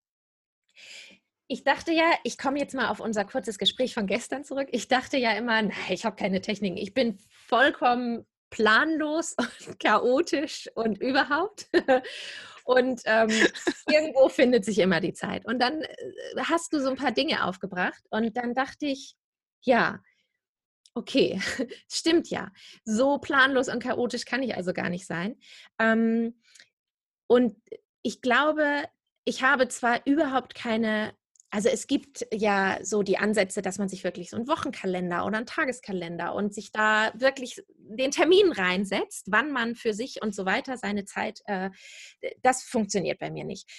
[1.47, 4.67] Ich dachte ja, ich komme jetzt mal auf unser kurzes Gespräch von gestern zurück.
[4.71, 6.77] Ich dachte ja immer, nein, ich habe keine Techniken.
[6.77, 9.35] Ich bin vollkommen planlos
[9.67, 11.69] und chaotisch und überhaupt.
[12.67, 13.29] Und ähm,
[13.87, 15.45] irgendwo findet sich immer die Zeit.
[15.45, 15.87] Und dann äh,
[16.49, 19.15] hast du so ein paar Dinge aufgebracht und dann dachte ich,
[19.61, 20.01] ja,
[20.95, 21.39] okay,
[21.91, 22.51] stimmt ja.
[22.83, 25.39] So planlos und chaotisch kann ich also gar nicht sein.
[25.77, 26.41] Ähm,
[27.27, 27.55] und
[28.01, 28.85] ich glaube,
[29.25, 31.13] ich habe zwar überhaupt keine
[31.51, 35.37] also es gibt ja so die Ansätze, dass man sich wirklich so einen Wochenkalender oder
[35.37, 40.45] einen Tageskalender und sich da wirklich den Termin reinsetzt, wann man für sich und so
[40.45, 41.69] weiter seine Zeit, äh,
[42.43, 43.69] das funktioniert bei mir nicht.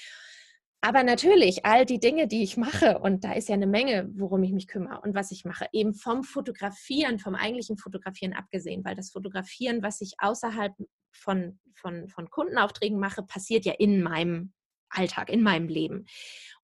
[0.80, 4.42] Aber natürlich, all die Dinge, die ich mache, und da ist ja eine Menge, worum
[4.44, 8.94] ich mich kümmere und was ich mache, eben vom Fotografieren, vom eigentlichen Fotografieren abgesehen, weil
[8.94, 10.74] das Fotografieren, was ich außerhalb
[11.12, 14.52] von, von, von Kundenaufträgen mache, passiert ja in meinem
[14.88, 16.06] Alltag, in meinem Leben.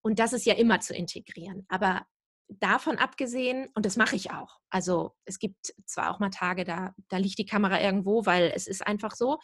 [0.02, 1.64] Und das ist ja immer zu integrieren.
[1.68, 2.04] Aber
[2.48, 4.58] davon abgesehen, und das mache ich auch.
[4.70, 8.66] Also es gibt zwar auch mal Tage, da, da liegt die Kamera irgendwo, weil es
[8.66, 9.38] ist einfach so.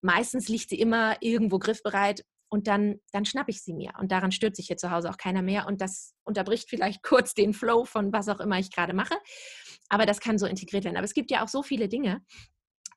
[0.00, 3.92] Meistens liegt sie immer irgendwo griffbereit und dann, dann schnappe ich sie mir.
[3.98, 5.66] Und daran stört sich hier zu Hause auch keiner mehr.
[5.66, 9.16] Und das unterbricht vielleicht kurz den Flow von was auch immer ich gerade mache.
[9.88, 10.96] Aber das kann so integriert werden.
[10.96, 12.22] Aber es gibt ja auch so viele Dinge,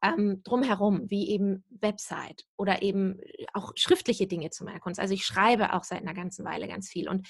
[0.02, 5.00] ähm, drumherum, wie eben Website oder eben äh, auch schriftliche Dinge zu meiner Kunst.
[5.00, 7.28] Also ich schreibe auch seit einer ganzen Weile ganz viel und,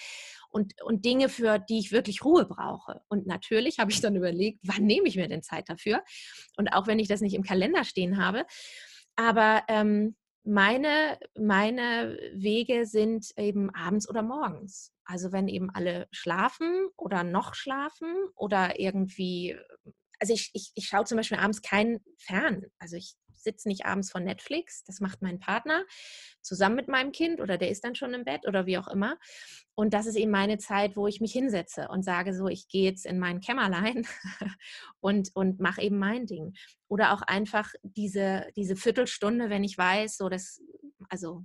[0.50, 3.02] und, und Dinge, für die ich wirklich Ruhe brauche.
[3.10, 6.04] Und natürlich habe ich dann überlegt, wann nehme ich mir denn Zeit dafür?
[6.58, 8.46] Und auch wenn ich das nicht im Kalender stehen habe,
[9.16, 14.92] aber ähm, meine, meine Wege sind eben abends oder morgens.
[15.06, 19.58] Also wenn eben alle schlafen oder noch schlafen oder irgendwie
[20.22, 22.64] also ich, ich, ich schaue zum Beispiel abends kein Fern.
[22.80, 25.84] Also ich sitze nicht abends vor Netflix, das macht mein Partner
[26.44, 29.18] zusammen mit meinem Kind oder der ist dann schon im Bett oder wie auch immer.
[29.74, 32.84] Und das ist eben meine Zeit, wo ich mich hinsetze und sage so, ich gehe
[32.84, 34.06] jetzt in mein Kämmerlein
[35.00, 36.54] und, und mache eben mein Ding.
[36.88, 40.62] Oder auch einfach diese, diese Viertelstunde, wenn ich weiß, so das,
[41.10, 41.44] also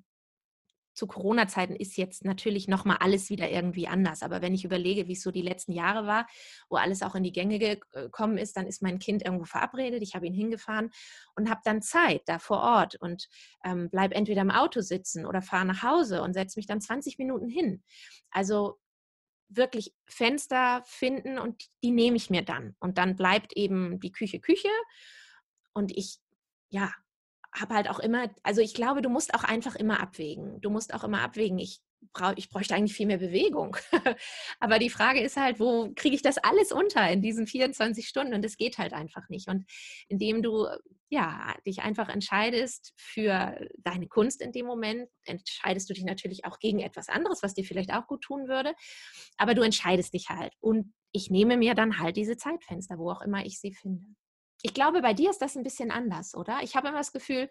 [0.97, 4.23] zu Corona-Zeiten ist jetzt natürlich nochmal alles wieder irgendwie anders.
[4.23, 6.27] Aber wenn ich überlege, wie es so die letzten Jahre war,
[6.71, 10.15] wo alles auch in die Gänge gekommen ist, dann ist mein Kind irgendwo verabredet, ich
[10.15, 10.91] habe ihn hingefahren
[11.35, 13.29] und habe dann Zeit da vor Ort und
[13.63, 17.19] ähm, bleib entweder im Auto sitzen oder fahre nach Hause und setze mich dann 20
[17.19, 17.85] Minuten hin.
[18.31, 18.81] Also
[19.49, 22.75] wirklich Fenster finden und die nehme ich mir dann.
[22.81, 24.71] Und dann bleibt eben die Küche Küche
[25.75, 26.19] und ich,
[26.71, 26.91] ja,
[27.61, 30.61] habe halt auch immer, also ich glaube, du musst auch einfach immer abwägen.
[30.61, 31.59] Du musst auch immer abwägen.
[31.59, 31.81] Ich,
[32.13, 33.77] brauch, ich bräuchte eigentlich viel mehr Bewegung.
[34.61, 38.35] Aber die Frage ist halt, wo kriege ich das alles unter in diesen 24 Stunden?
[38.35, 39.49] Und das geht halt einfach nicht.
[39.49, 39.65] Und
[40.09, 40.67] indem du
[41.09, 46.59] ja, dich einfach entscheidest für deine Kunst in dem Moment, entscheidest du dich natürlich auch
[46.59, 48.75] gegen etwas anderes, was dir vielleicht auch gut tun würde.
[49.37, 50.53] Aber du entscheidest dich halt.
[50.61, 54.05] Und ich nehme mir dann halt diese Zeitfenster, wo auch immer ich sie finde.
[54.63, 56.61] Ich glaube, bei dir ist das ein bisschen anders, oder?
[56.63, 57.49] Ich habe immer das Gefühl,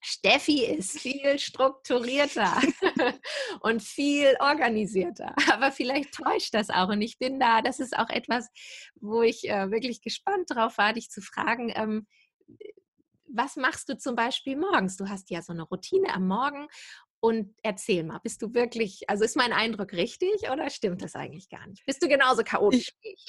[0.00, 2.60] Steffi ist viel strukturierter
[3.60, 5.34] und viel organisierter.
[5.52, 6.88] Aber vielleicht täuscht das auch.
[6.88, 8.48] Und ich bin da, das ist auch etwas,
[8.94, 11.72] wo ich äh, wirklich gespannt drauf war, dich zu fragen.
[11.74, 12.06] Ähm,
[13.28, 14.96] was machst du zum Beispiel morgens?
[14.96, 16.68] Du hast ja so eine Routine am Morgen
[17.26, 21.48] und erzähl mal, bist du wirklich, also ist mein Eindruck richtig oder stimmt das eigentlich
[21.48, 21.84] gar nicht?
[21.84, 23.26] Bist du genauso chaotisch wie ich?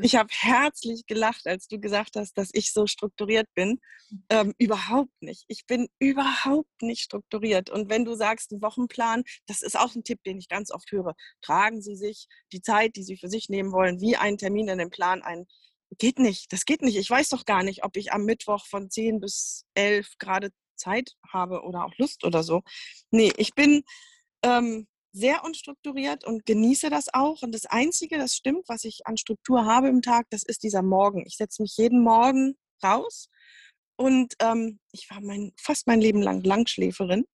[0.00, 3.80] ich habe herzlich gelacht, als du gesagt hast, dass ich so strukturiert bin.
[4.30, 5.44] Ähm, überhaupt nicht.
[5.48, 7.68] Ich bin überhaupt nicht strukturiert.
[7.68, 10.90] Und wenn du sagst, ein Wochenplan, das ist auch ein Tipp, den ich ganz oft
[10.90, 11.14] höre.
[11.42, 14.78] Tragen Sie sich die Zeit, die Sie für sich nehmen wollen, wie einen Termin in
[14.78, 15.44] den Plan ein.
[15.98, 16.96] Geht nicht, das geht nicht.
[16.96, 20.50] Ich weiß doch gar nicht, ob ich am Mittwoch von 10 bis 11 gerade
[20.82, 22.62] Zeit habe oder auch Lust oder so.
[23.10, 23.82] Nee, ich bin
[24.42, 27.42] ähm, sehr unstrukturiert und genieße das auch.
[27.42, 30.82] Und das Einzige, das stimmt, was ich an Struktur habe im Tag, das ist dieser
[30.82, 31.24] Morgen.
[31.26, 33.28] Ich setze mich jeden Morgen raus
[33.96, 37.24] und ähm, ich war mein, fast mein Leben lang Langschläferin.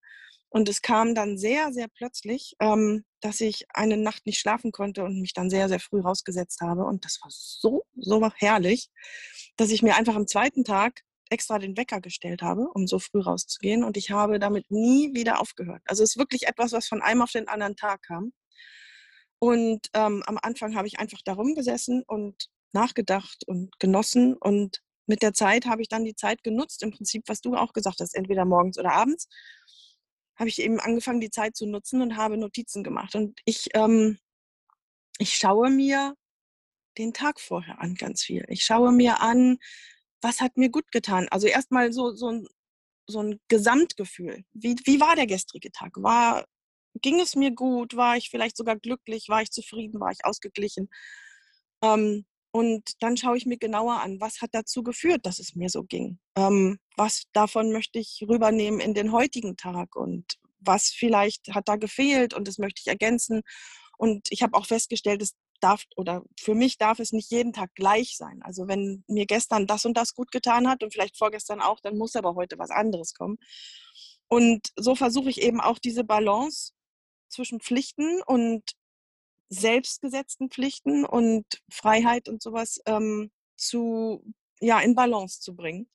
[0.50, 5.04] Und es kam dann sehr, sehr plötzlich, ähm, dass ich eine Nacht nicht schlafen konnte
[5.04, 6.84] und mich dann sehr, sehr früh rausgesetzt habe.
[6.84, 8.88] Und das war so, so herrlich,
[9.56, 13.20] dass ich mir einfach am zweiten Tag extra den Wecker gestellt habe, um so früh
[13.20, 13.84] rauszugehen.
[13.84, 15.82] Und ich habe damit nie wieder aufgehört.
[15.86, 18.32] Also es ist wirklich etwas, was von einem auf den anderen Tag kam.
[19.38, 24.34] Und ähm, am Anfang habe ich einfach darum gesessen und nachgedacht und genossen.
[24.34, 27.72] Und mit der Zeit habe ich dann die Zeit genutzt, im Prinzip, was du auch
[27.72, 29.28] gesagt hast, entweder morgens oder abends,
[30.36, 33.14] habe ich eben angefangen, die Zeit zu nutzen und habe Notizen gemacht.
[33.14, 34.18] Und ich, ähm,
[35.18, 36.14] ich schaue mir
[36.96, 38.44] den Tag vorher an, ganz viel.
[38.48, 39.58] Ich schaue mir an,
[40.20, 41.28] was hat mir gut getan?
[41.30, 42.46] Also erstmal so, so, ein,
[43.06, 44.44] so ein Gesamtgefühl.
[44.52, 45.92] Wie, wie war der gestrige Tag?
[45.96, 46.44] War,
[47.00, 47.96] ging es mir gut?
[47.96, 49.28] War ich vielleicht sogar glücklich?
[49.28, 50.00] War ich zufrieden?
[50.00, 50.88] War ich ausgeglichen?
[51.82, 55.68] Ähm, und dann schaue ich mir genauer an, was hat dazu geführt, dass es mir
[55.68, 56.18] so ging.
[56.36, 60.24] Ähm, was davon möchte ich rübernehmen in den heutigen Tag und
[60.60, 63.42] was vielleicht hat da gefehlt und das möchte ich ergänzen.
[63.96, 67.74] Und ich habe auch festgestellt, es darf oder für mich darf es nicht jeden Tag
[67.74, 68.40] gleich sein.
[68.42, 71.96] Also wenn mir gestern das und das gut getan hat und vielleicht vorgestern auch, dann
[71.96, 73.38] muss aber heute was anderes kommen.
[74.28, 76.72] Und so versuche ich eben auch diese Balance
[77.28, 78.62] zwischen Pflichten und
[79.48, 84.22] selbstgesetzten Pflichten und Freiheit und sowas ähm, zu,
[84.60, 85.88] ja, in Balance zu bringen.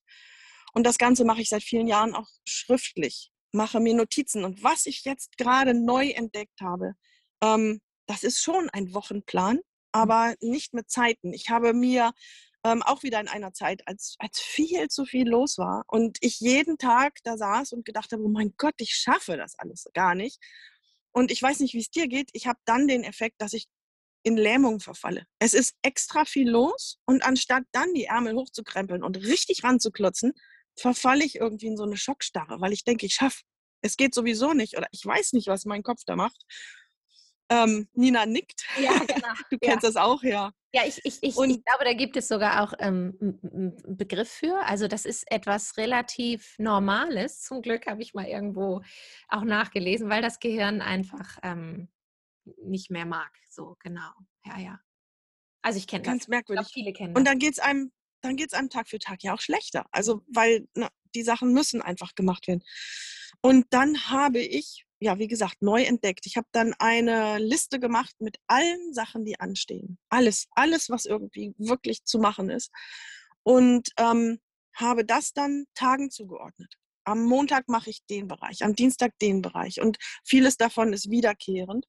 [0.74, 4.44] Und das Ganze mache ich seit vielen Jahren auch schriftlich, mache mir Notizen.
[4.44, 6.96] Und was ich jetzt gerade neu entdeckt habe,
[7.42, 9.62] ähm, das ist schon ein Wochenplan, mhm.
[9.92, 11.34] aber nicht mit Zeiten.
[11.34, 12.12] Ich habe mir
[12.66, 16.40] ähm, auch wieder in einer Zeit, als, als viel zu viel los war und ich
[16.40, 20.16] jeden Tag da saß und gedacht habe, oh mein Gott, ich schaffe das alles gar
[20.16, 20.40] nicht.
[21.12, 22.30] Und ich weiß nicht, wie es dir geht.
[22.34, 23.68] Ich habe dann den Effekt, dass ich
[24.24, 25.26] in Lähmung verfalle.
[25.40, 30.34] Es ist extra viel los und anstatt dann die Ärmel hochzukrempeln und richtig ranzuklotzen,
[30.80, 33.42] verfalle ich irgendwie in so eine Schockstarre, weil ich denke, ich schaffe.
[33.82, 36.42] Es geht sowieso nicht oder ich weiß nicht, was mein Kopf da macht.
[37.50, 38.66] Ähm, Nina nickt.
[38.82, 39.34] Ja, genau.
[39.50, 39.90] Du kennst ja.
[39.90, 40.52] das auch, ja.
[40.76, 44.58] Ja, ich, ich, ich, ich, glaube, da gibt es sogar auch ähm, einen Begriff für.
[44.66, 47.42] Also das ist etwas relativ Normales.
[47.44, 48.82] Zum Glück habe ich mal irgendwo
[49.28, 51.90] auch nachgelesen, weil das Gehirn einfach ähm,
[52.64, 53.32] nicht mehr mag.
[53.50, 54.12] So, genau.
[54.46, 54.80] Ja, ja.
[55.62, 56.12] Also ich kenne das.
[56.12, 56.66] Ganz merkwürdig.
[56.66, 57.20] Glaub, viele kennen das.
[57.20, 59.86] Und dann geht es einem, dann geht es einem Tag für Tag ja auch schlechter.
[59.92, 62.64] Also weil na, die Sachen müssen einfach gemacht werden.
[63.42, 66.26] Und dann habe ich ja, wie gesagt, neu entdeckt.
[66.26, 69.98] Ich habe dann eine Liste gemacht mit allen Sachen, die anstehen.
[70.10, 72.72] Alles, alles, was irgendwie wirklich zu machen ist.
[73.44, 74.40] Und ähm,
[74.74, 76.74] habe das dann Tagen zugeordnet.
[77.04, 79.82] Am Montag mache ich den Bereich, am Dienstag den Bereich.
[79.82, 81.86] Und vieles davon ist wiederkehrend.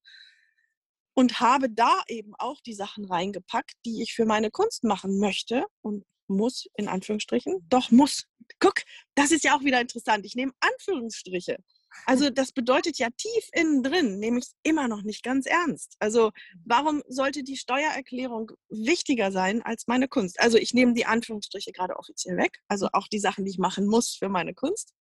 [1.16, 5.64] Und habe da eben auch die Sachen reingepackt, die ich für meine Kunst machen möchte
[5.82, 7.64] und muss, in Anführungsstrichen.
[7.68, 8.26] Doch muss.
[8.58, 8.82] Guck,
[9.14, 10.26] das ist ja auch wieder interessant.
[10.26, 11.58] Ich nehme Anführungsstriche
[12.06, 15.96] Also das bedeutet ja tief innen drin, nehme ich es immer noch nicht ganz ernst.
[15.98, 16.32] Also
[16.64, 20.40] warum sollte die Steuererklärung wichtiger sein als meine Kunst?
[20.40, 23.86] Also ich nehme die Anführungsstriche gerade offiziell weg, also auch die Sachen, die ich machen
[23.86, 24.92] muss für meine Kunst.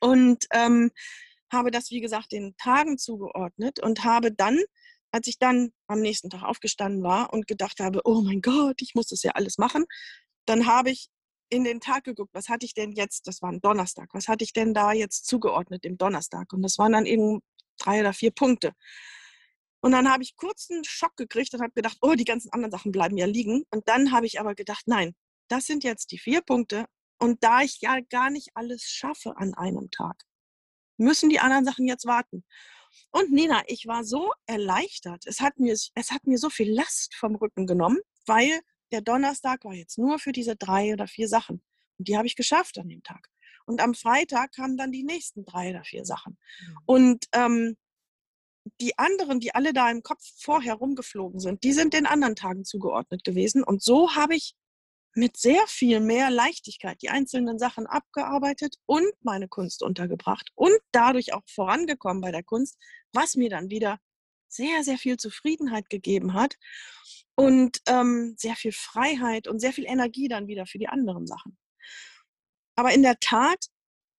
[0.00, 0.90] Und ähm,
[1.50, 4.60] habe das, wie gesagt, den Tagen zugeordnet und habe dann,
[5.10, 8.94] als ich dann am nächsten Tag aufgestanden war und gedacht habe, oh mein Gott, ich
[8.94, 9.84] muss das ja alles machen,
[10.46, 11.08] dann habe ich
[11.54, 14.44] in den Tag geguckt, was hatte ich denn jetzt, das war ein Donnerstag, was hatte
[14.44, 16.52] ich denn da jetzt zugeordnet dem Donnerstag?
[16.52, 17.40] Und das waren dann eben
[17.78, 18.72] drei oder vier Punkte.
[19.80, 22.72] Und dann habe ich kurz einen Schock gekriegt und habe gedacht, oh, die ganzen anderen
[22.72, 23.64] Sachen bleiben ja liegen.
[23.70, 25.14] Und dann habe ich aber gedacht, nein,
[25.48, 26.86] das sind jetzt die vier Punkte.
[27.18, 30.22] Und da ich ja gar nicht alles schaffe an einem Tag,
[30.96, 32.44] müssen die anderen Sachen jetzt warten.
[33.10, 35.26] Und Nina, ich war so erleichtert.
[35.26, 38.60] Es hat mir, es hat mir so viel Last vom Rücken genommen, weil
[38.94, 41.64] der Donnerstag war jetzt nur für diese drei oder vier Sachen.
[41.98, 43.28] Und die habe ich geschafft an dem Tag.
[43.66, 46.38] Und am Freitag kamen dann die nächsten drei oder vier Sachen.
[46.60, 46.78] Mhm.
[46.86, 47.76] Und ähm,
[48.80, 52.64] die anderen, die alle da im Kopf vorher rumgeflogen sind, die sind den anderen Tagen
[52.64, 53.64] zugeordnet gewesen.
[53.64, 54.54] Und so habe ich
[55.14, 61.34] mit sehr viel mehr Leichtigkeit die einzelnen Sachen abgearbeitet und meine Kunst untergebracht und dadurch
[61.34, 62.78] auch vorangekommen bei der Kunst,
[63.12, 63.98] was mir dann wieder
[64.46, 66.56] sehr, sehr viel Zufriedenheit gegeben hat
[67.36, 71.56] und ähm, sehr viel Freiheit und sehr viel Energie dann wieder für die anderen Sachen.
[72.76, 73.66] Aber in der Tat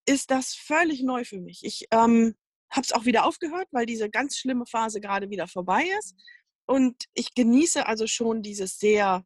[0.05, 1.63] ist das völlig neu für mich.
[1.63, 2.35] Ich ähm,
[2.69, 6.15] habe es auch wieder aufgehört, weil diese ganz schlimme Phase gerade wieder vorbei ist.
[6.65, 9.23] Und ich genieße also schon dieses sehr,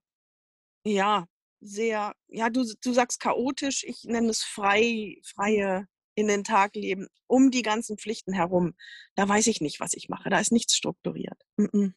[0.86, 1.26] ja,
[1.62, 7.08] sehr, ja, du, du sagst chaotisch, ich nenne es frei, freie in den Tag leben,
[7.28, 8.76] um die ganzen Pflichten herum.
[9.16, 10.30] Da weiß ich nicht, was ich mache.
[10.30, 11.42] Da ist nichts strukturiert.
[11.58, 11.94] Mm -mm.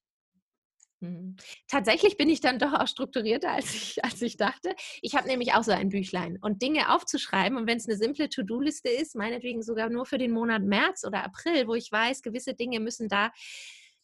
[1.03, 1.35] Mhm.
[1.67, 4.75] Tatsächlich bin ich dann doch auch strukturierter, als ich, als ich dachte.
[5.03, 7.59] Ich habe nämlich auch so ein Büchlein und Dinge aufzuschreiben.
[7.59, 11.25] Und wenn es eine simple To-Do-Liste ist, meinetwegen sogar nur für den Monat März oder
[11.25, 13.33] April, wo ich weiß, gewisse Dinge müssen da,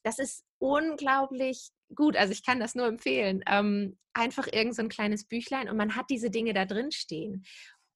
[0.02, 2.16] das ist unglaublich gut.
[2.16, 3.44] Also ich kann das nur empfehlen.
[3.46, 7.44] Ähm, einfach irgend so ein kleines Büchlein und man hat diese Dinge da drin stehen.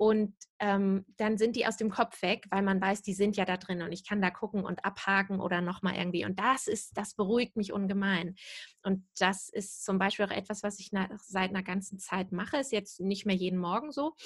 [0.03, 3.45] Und ähm, dann sind die aus dem Kopf weg, weil man weiß, die sind ja
[3.45, 6.25] da drin und ich kann da gucken und abhaken oder nochmal irgendwie.
[6.25, 8.35] Und das ist, das beruhigt mich ungemein.
[8.83, 12.57] Und das ist zum Beispiel auch etwas, was ich nach, seit einer ganzen Zeit mache.
[12.57, 14.17] Ist jetzt nicht mehr jeden Morgen so,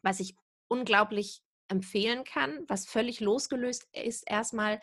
[0.00, 0.34] was ich
[0.66, 4.80] unglaublich empfehlen kann, was völlig losgelöst ist erstmal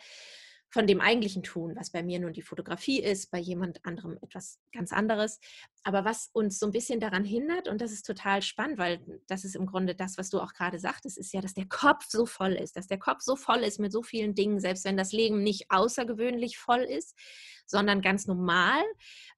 [0.70, 4.60] von dem eigentlichen Tun, was bei mir nun die Fotografie ist, bei jemand anderem etwas
[4.72, 5.40] ganz anderes.
[5.82, 9.44] Aber was uns so ein bisschen daran hindert, und das ist total spannend, weil das
[9.44, 12.24] ist im Grunde das, was du auch gerade sagtest, ist ja, dass der Kopf so
[12.24, 15.12] voll ist, dass der Kopf so voll ist mit so vielen Dingen, selbst wenn das
[15.12, 17.18] Leben nicht außergewöhnlich voll ist,
[17.66, 18.82] sondern ganz normal.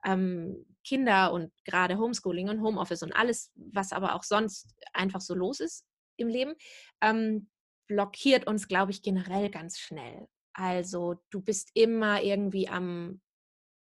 [0.05, 5.35] Ähm, Kinder und gerade Homeschooling und Homeoffice und alles, was aber auch sonst einfach so
[5.35, 6.55] los ist im Leben,
[7.01, 7.49] ähm,
[7.87, 10.29] blockiert uns, glaube ich, generell ganz schnell.
[10.55, 13.21] Also du bist immer irgendwie am,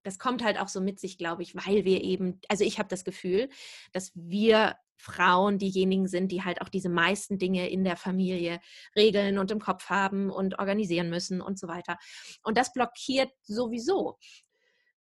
[0.04, 2.90] das kommt halt auch so mit sich, glaube ich, weil wir eben, also ich habe
[2.90, 3.50] das Gefühl,
[3.92, 8.60] dass wir Frauen diejenigen sind, die halt auch diese meisten Dinge in der Familie
[8.96, 11.98] regeln und im Kopf haben und organisieren müssen und so weiter.
[12.44, 14.20] Und das blockiert sowieso.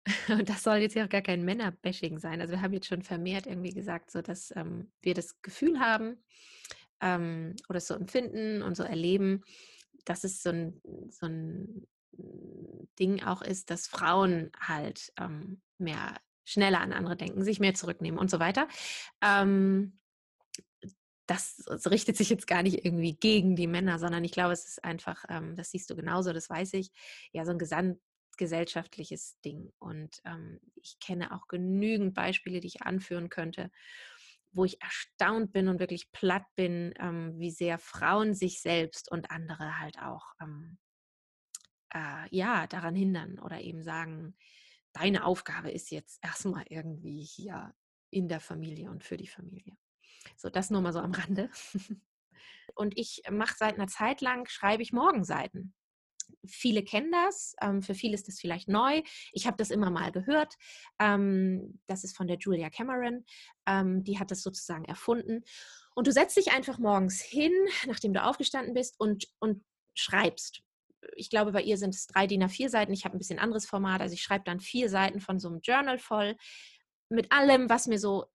[0.29, 2.39] Und das soll jetzt ja auch gar kein Männerbashing sein.
[2.39, 6.23] Also wir haben jetzt schon vermehrt irgendwie gesagt, so dass ähm, wir das Gefühl haben
[7.01, 9.43] ähm, oder so empfinden und so erleben,
[10.09, 11.87] dass es so ein, so ein
[12.99, 16.15] Ding auch ist, dass Frauen halt ähm, mehr
[16.45, 18.67] schneller an andere denken, sich mehr zurücknehmen und so weiter.
[19.21, 19.99] Ähm,
[21.27, 24.65] das, das, richtet sich jetzt gar nicht irgendwie gegen die Männer, sondern ich glaube, es
[24.65, 26.89] ist einfach, ähm, das siehst du genauso, das weiß ich,
[27.33, 29.73] ja, so ein gesamtgesellschaftliches Ding.
[29.77, 33.71] Und ähm, ich kenne auch genügend Beispiele, die ich anführen könnte,
[34.51, 39.31] wo ich erstaunt bin und wirklich platt bin, ähm, wie sehr Frauen sich selbst und
[39.31, 40.77] andere halt auch ähm,
[41.93, 44.35] äh, ja daran hindern oder eben sagen,
[44.93, 47.73] deine Aufgabe ist jetzt erstmal irgendwie hier
[48.09, 49.77] in der Familie und für die Familie.
[50.37, 51.49] So, das nur mal so am Rande.
[52.75, 55.73] Und ich mache seit einer Zeit lang, schreibe ich Morgenseiten
[56.47, 59.01] viele kennen das, ähm, für viele ist das vielleicht neu.
[59.31, 60.55] Ich habe das immer mal gehört.
[60.99, 63.25] Ähm, das ist von der Julia Cameron.
[63.65, 65.43] Ähm, die hat das sozusagen erfunden.
[65.95, 67.53] Und du setzt dich einfach morgens hin,
[67.87, 69.63] nachdem du aufgestanden bist und, und
[69.95, 70.61] schreibst.
[71.15, 72.93] Ich glaube, bei ihr sind es drei DIN A4 Seiten.
[72.93, 74.01] Ich habe ein bisschen anderes Format.
[74.01, 76.35] Also ich schreibe dann vier Seiten von so einem Journal voll
[77.09, 78.25] mit allem, was mir so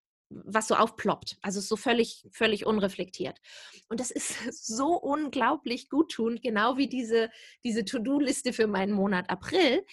[0.45, 1.39] was so aufploppt.
[1.43, 3.39] Also so völlig, völlig unreflektiert.
[3.89, 4.35] Und das ist
[4.67, 7.31] so unglaublich guttun, genau wie diese,
[7.65, 9.85] diese To-Do-Liste für meinen Monat April,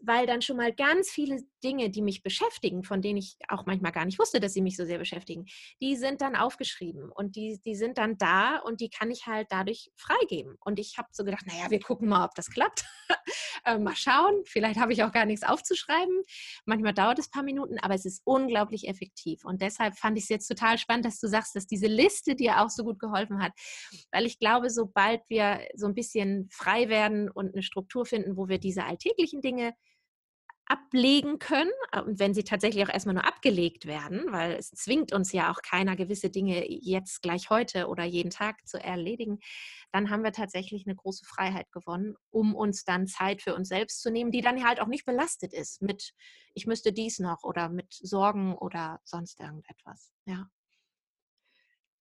[0.00, 3.92] weil dann schon mal ganz viele Dinge, die mich beschäftigen, von denen ich auch manchmal
[3.92, 5.46] gar nicht wusste, dass sie mich so sehr beschäftigen,
[5.80, 9.48] die sind dann aufgeschrieben und die, die sind dann da und die kann ich halt
[9.50, 10.56] dadurch freigeben.
[10.60, 12.84] Und ich habe so gedacht, naja, wir gucken mal, ob das klappt.
[13.64, 16.22] äh, mal schauen, vielleicht habe ich auch gar nichts aufzuschreiben.
[16.64, 19.44] Manchmal dauert es ein paar Minuten, aber es ist unglaublich effektiv.
[19.44, 22.60] Und deshalb fand ich es jetzt total spannend, dass du sagst, dass diese Liste dir
[22.60, 23.52] auch so gut geholfen hat.
[24.12, 28.48] Weil ich glaube, sobald wir so ein bisschen frei werden und eine Struktur finden, wo
[28.48, 29.74] wir diese alltäglichen Dinge
[30.68, 35.12] ablegen können äh, und wenn sie tatsächlich auch erstmal nur abgelegt werden, weil es zwingt
[35.12, 39.38] uns ja auch keiner gewisse Dinge jetzt gleich heute oder jeden Tag zu erledigen,
[39.92, 44.02] dann haben wir tatsächlich eine große Freiheit gewonnen, um uns dann Zeit für uns selbst
[44.02, 46.12] zu nehmen, die dann halt auch nicht belastet ist mit
[46.54, 50.10] ich müsste dies noch oder mit Sorgen oder sonst irgendetwas.
[50.26, 50.48] Ja.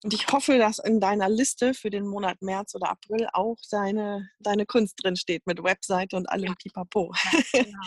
[0.04, 4.30] Und ich hoffe, dass in deiner Liste für den Monat März oder April auch deine,
[4.40, 6.56] deine Kunst drin steht mit Webseite und allem ja.
[6.56, 7.14] Pipapo.
[7.14, 7.80] Ja, genau.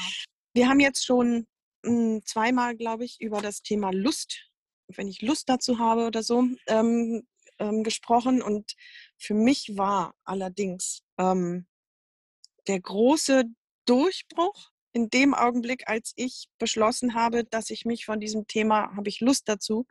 [0.52, 1.46] Wir haben jetzt schon
[1.84, 4.50] hm, zweimal, glaube ich, über das Thema Lust,
[4.88, 7.26] wenn ich Lust dazu habe oder so, ähm,
[7.58, 8.42] ähm, gesprochen.
[8.42, 8.74] Und
[9.16, 11.66] für mich war allerdings ähm,
[12.66, 13.44] der große
[13.86, 19.08] Durchbruch in dem Augenblick, als ich beschlossen habe, dass ich mich von diesem Thema, habe
[19.08, 19.86] ich Lust dazu,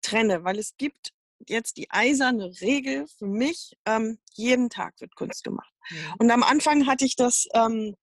[0.00, 1.12] trenne, weil es gibt
[1.46, 5.72] jetzt die eiserne Regel für mich, ähm, jeden Tag wird Kunst gemacht.
[6.18, 7.96] Und am Anfang hatte ich das ähm,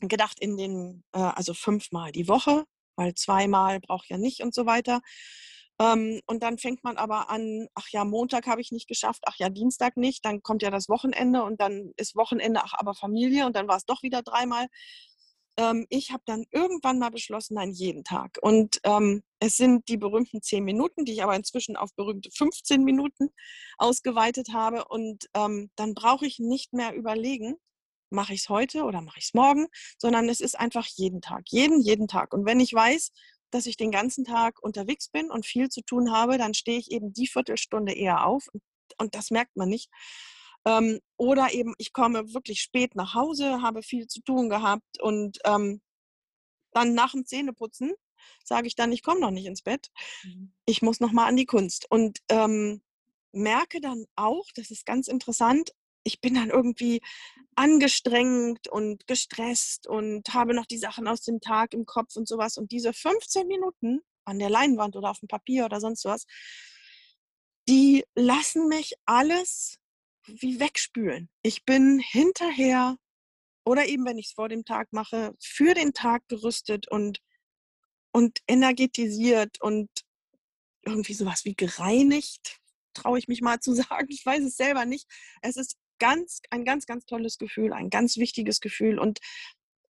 [0.00, 2.64] gedacht in den, äh, also fünfmal die Woche,
[2.96, 5.00] weil zweimal braucht ja nicht und so weiter.
[5.78, 9.36] Ähm, und dann fängt man aber an, ach ja, Montag habe ich nicht geschafft, ach
[9.38, 13.46] ja, Dienstag nicht, dann kommt ja das Wochenende und dann ist Wochenende, ach aber Familie
[13.46, 14.68] und dann war es doch wieder dreimal.
[15.58, 18.38] Ähm, ich habe dann irgendwann mal beschlossen, nein, jeden Tag.
[18.42, 22.82] Und ähm, es sind die berühmten zehn Minuten, die ich aber inzwischen auf berühmte 15
[22.84, 23.30] Minuten
[23.78, 24.86] ausgeweitet habe.
[24.86, 27.56] Und ähm, dann brauche ich nicht mehr überlegen,
[28.10, 29.66] mache ich es heute oder mache ich es morgen,
[29.98, 32.32] sondern es ist einfach jeden Tag, jeden, jeden Tag.
[32.32, 33.10] Und wenn ich weiß,
[33.50, 36.90] dass ich den ganzen Tag unterwegs bin und viel zu tun habe, dann stehe ich
[36.90, 39.90] eben die Viertelstunde eher auf und, das merkt man nicht.
[40.64, 45.38] Ähm, oder eben, ich komme wirklich spät nach Hause, habe viel zu tun gehabt und
[45.44, 45.80] ähm,
[46.72, 47.92] dann nach dem Zähneputzen
[48.44, 49.88] sage ich dann, ich komme noch nicht ins Bett.
[50.24, 50.52] Mhm.
[50.64, 51.86] Ich muss noch mal an die Kunst.
[51.90, 52.82] Und ähm,
[53.32, 55.72] merke dann auch, das ist ganz interessant,
[56.06, 57.00] ich bin dann irgendwie
[57.56, 62.58] angestrengt und gestresst und habe noch die Sachen aus dem Tag im Kopf und sowas.
[62.58, 66.26] Und diese 15 Minuten an der Leinwand oder auf dem Papier oder sonst was,
[67.68, 69.78] die lassen mich alles
[70.26, 71.28] wie wegspülen.
[71.42, 72.96] Ich bin hinterher
[73.64, 77.20] oder eben, wenn ich es vor dem Tag mache, für den Tag gerüstet und,
[78.12, 79.90] und energetisiert und
[80.84, 82.60] irgendwie sowas wie gereinigt,
[82.94, 84.06] traue ich mich mal zu sagen.
[84.08, 85.08] Ich weiß es selber nicht.
[85.42, 88.98] Es ist ganz, ein ganz, ganz tolles Gefühl, ein ganz wichtiges Gefühl.
[88.98, 89.20] Und,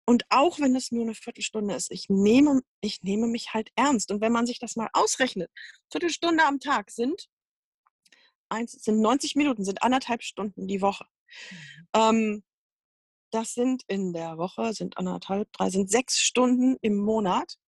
[0.05, 4.11] und auch wenn es nur eine Viertelstunde ist, ich nehme, ich nehme mich halt ernst.
[4.11, 5.51] Und wenn man sich das mal ausrechnet,
[5.91, 7.29] Viertelstunde am Tag sind,
[8.49, 11.07] eins, sind 90 Minuten, sind anderthalb Stunden die Woche.
[11.51, 11.57] Mhm.
[11.95, 12.45] Ähm,
[13.31, 17.59] das sind in der Woche, sind anderthalb, drei, sind sechs Stunden im Monat.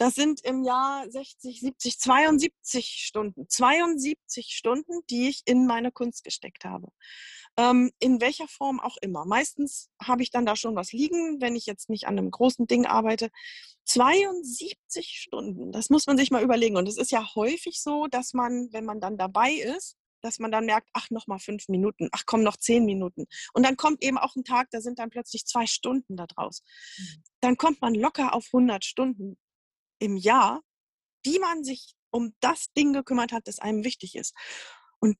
[0.00, 3.46] Das sind im Jahr 60, 70, 72 Stunden.
[3.46, 6.88] 72 Stunden, die ich in meine Kunst gesteckt habe.
[7.58, 9.26] Ähm, in welcher Form auch immer.
[9.26, 12.66] Meistens habe ich dann da schon was liegen, wenn ich jetzt nicht an einem großen
[12.66, 13.28] Ding arbeite.
[13.84, 16.78] 72 Stunden, das muss man sich mal überlegen.
[16.78, 20.50] Und es ist ja häufig so, dass man, wenn man dann dabei ist, dass man
[20.50, 23.26] dann merkt, ach, noch mal fünf Minuten, ach komm, noch zehn Minuten.
[23.52, 26.62] Und dann kommt eben auch ein Tag, da sind dann plötzlich zwei Stunden da draus.
[26.96, 27.22] Mhm.
[27.40, 29.36] Dann kommt man locker auf 100 Stunden
[30.00, 30.62] im Jahr,
[31.24, 34.34] die man sich um das Ding gekümmert hat, das einem wichtig ist.
[34.98, 35.16] Und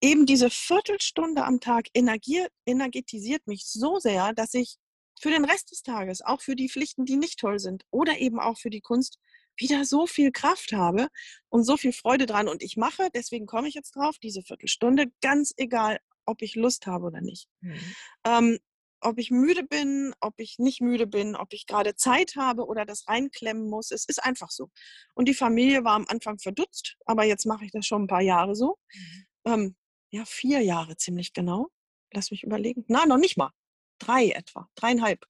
[0.00, 4.76] eben diese Viertelstunde am Tag energetisiert mich so sehr, dass ich
[5.20, 8.40] für den Rest des Tages, auch für die Pflichten, die nicht toll sind, oder eben
[8.40, 9.18] auch für die Kunst,
[9.56, 11.08] wieder so viel Kraft habe
[11.50, 12.48] und so viel Freude dran.
[12.48, 16.86] Und ich mache, deswegen komme ich jetzt drauf, diese Viertelstunde, ganz egal, ob ich Lust
[16.86, 17.48] habe oder nicht.
[17.60, 17.94] Mhm.
[18.24, 18.58] Ähm,
[19.00, 22.84] ob ich müde bin, ob ich nicht müde bin, ob ich gerade Zeit habe oder
[22.84, 23.90] das reinklemmen muss.
[23.90, 24.70] Es ist einfach so.
[25.14, 28.22] Und die Familie war am Anfang verdutzt, aber jetzt mache ich das schon ein paar
[28.22, 28.76] Jahre so.
[28.92, 29.26] Mhm.
[29.46, 29.76] Ähm,
[30.10, 31.68] ja, vier Jahre ziemlich genau.
[32.12, 32.84] Lass mich überlegen.
[32.88, 33.52] Na, noch nicht mal.
[33.98, 35.24] Drei etwa, dreieinhalb.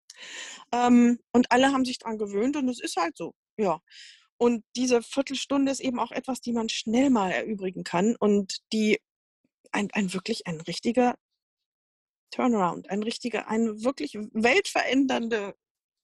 [0.72, 3.34] Ähm, und alle haben sich daran gewöhnt und es ist halt so.
[3.56, 3.80] Ja.
[4.38, 8.98] Und diese Viertelstunde ist eben auch etwas, die man schnell mal erübrigen kann und die
[9.72, 11.16] ein, ein wirklich ein richtiger
[12.30, 15.54] Turnaround, ein richtiger, eine wirklich weltverändernde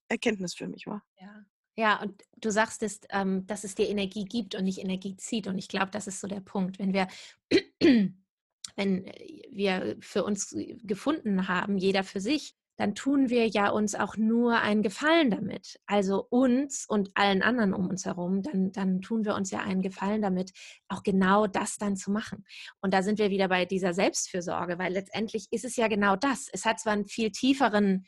[0.09, 1.03] Erkenntnis für mich war.
[1.19, 1.45] Ja.
[1.79, 5.45] Ja, und du sagst es, ähm, dass es dir Energie gibt und nicht Energie zieht.
[5.45, 6.79] Und ich glaube, das ist so der Punkt.
[6.79, 7.07] Wenn wir,
[8.75, 9.05] wenn
[9.51, 14.61] wir für uns gefunden haben, jeder für sich, dann tun wir ja uns auch nur
[14.61, 15.79] einen Gefallen damit.
[15.87, 19.81] Also uns und allen anderen um uns herum, dann, dann tun wir uns ja einen
[19.81, 20.53] Gefallen damit,
[20.87, 22.45] auch genau das dann zu machen.
[22.79, 26.47] Und da sind wir wieder bei dieser Selbstfürsorge, weil letztendlich ist es ja genau das.
[26.51, 28.05] Es hat zwar einen viel tieferen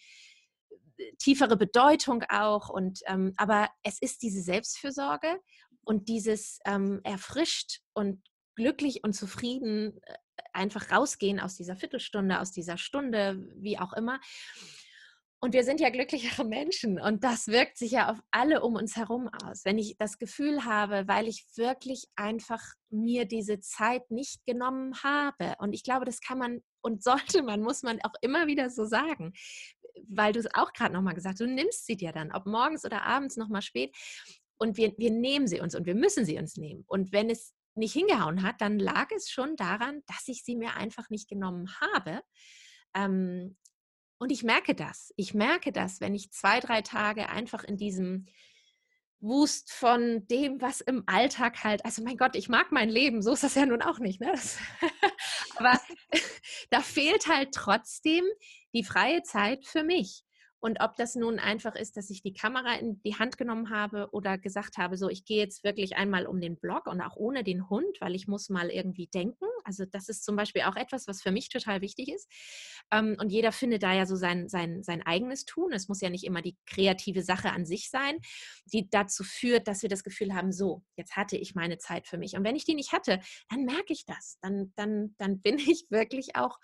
[1.18, 5.40] tiefere Bedeutung auch und ähm, aber es ist diese Selbstfürsorge
[5.84, 8.22] und dieses ähm, erfrischt und
[8.56, 10.14] glücklich und zufrieden äh,
[10.54, 14.20] einfach rausgehen aus dieser Viertelstunde, aus dieser Stunde, wie auch immer.
[15.42, 18.98] Und wir sind ja glücklichere Menschen und das wirkt sich ja auf alle um uns
[18.98, 19.64] herum aus.
[19.64, 25.56] Wenn ich das Gefühl habe, weil ich wirklich einfach mir diese Zeit nicht genommen habe.
[25.60, 28.84] Und ich glaube, das kann man und sollte man, muss man auch immer wieder so
[28.84, 29.32] sagen,
[30.10, 32.84] weil du es auch gerade nochmal gesagt hast, du nimmst sie dir dann, ob morgens
[32.84, 33.96] oder abends nochmal spät.
[34.58, 36.84] Und wir, wir nehmen sie uns und wir müssen sie uns nehmen.
[36.86, 40.76] Und wenn es nicht hingehauen hat, dann lag es schon daran, dass ich sie mir
[40.76, 42.22] einfach nicht genommen habe.
[42.94, 43.58] Ähm,
[44.20, 45.14] und ich merke das.
[45.16, 48.28] Ich merke das, wenn ich zwei, drei Tage einfach in diesem
[49.22, 53.34] Wust von dem, was im Alltag halt, also mein Gott, ich mag mein Leben, so
[53.34, 54.22] ist das ja nun auch nicht.
[54.22, 54.32] Ne?
[54.32, 54.58] Das,
[55.58, 55.80] aber
[56.70, 58.24] da fehlt halt trotzdem
[58.74, 60.24] die freie Zeit für mich.
[60.60, 64.10] Und ob das nun einfach ist, dass ich die Kamera in die Hand genommen habe
[64.12, 67.44] oder gesagt habe, so ich gehe jetzt wirklich einmal um den Block und auch ohne
[67.44, 69.46] den Hund, weil ich muss mal irgendwie denken.
[69.64, 72.30] Also das ist zum Beispiel auch etwas, was für mich total wichtig ist.
[72.92, 75.72] Ähm, und jeder findet da ja so sein, sein, sein eigenes Tun.
[75.72, 78.20] Es muss ja nicht immer die kreative Sache an sich sein,
[78.66, 82.18] die dazu führt, dass wir das Gefühl haben, so, jetzt hatte ich meine Zeit für
[82.18, 82.36] mich.
[82.36, 84.38] Und wenn ich die nicht hatte, dann merke ich das.
[84.42, 86.58] Dann, dann, dann bin ich wirklich auch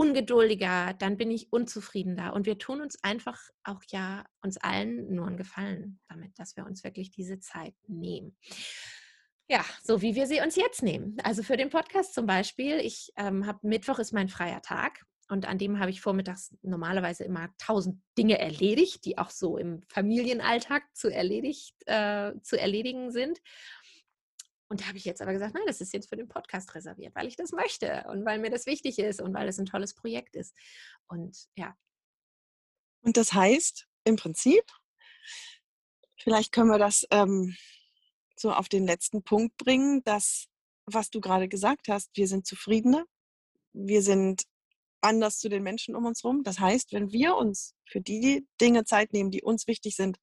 [0.00, 2.32] ungeduldiger, dann bin ich unzufriedener.
[2.32, 6.64] Und wir tun uns einfach auch ja uns allen nur einen Gefallen damit, dass wir
[6.64, 8.34] uns wirklich diese Zeit nehmen.
[9.46, 11.18] Ja, so wie wir sie uns jetzt nehmen.
[11.22, 15.46] Also für den Podcast zum Beispiel, ich ähm, habe Mittwoch ist mein freier Tag und
[15.46, 20.82] an dem habe ich vormittags normalerweise immer tausend Dinge erledigt, die auch so im Familienalltag
[20.94, 23.38] zu, erledigt, äh, zu erledigen sind.
[24.70, 27.12] Und da habe ich jetzt aber gesagt, nein, das ist jetzt für den Podcast reserviert,
[27.16, 29.94] weil ich das möchte und weil mir das wichtig ist und weil es ein tolles
[29.94, 30.54] Projekt ist.
[31.08, 31.76] Und ja.
[33.02, 34.62] Und das heißt im Prinzip,
[36.18, 37.56] vielleicht können wir das ähm,
[38.36, 40.46] so auf den letzten Punkt bringen, dass,
[40.86, 43.04] was du gerade gesagt hast, wir sind zufriedener,
[43.72, 44.44] wir sind
[45.00, 46.44] anders zu den Menschen um uns herum.
[46.44, 50.18] Das heißt, wenn wir uns für die Dinge Zeit nehmen, die uns wichtig sind,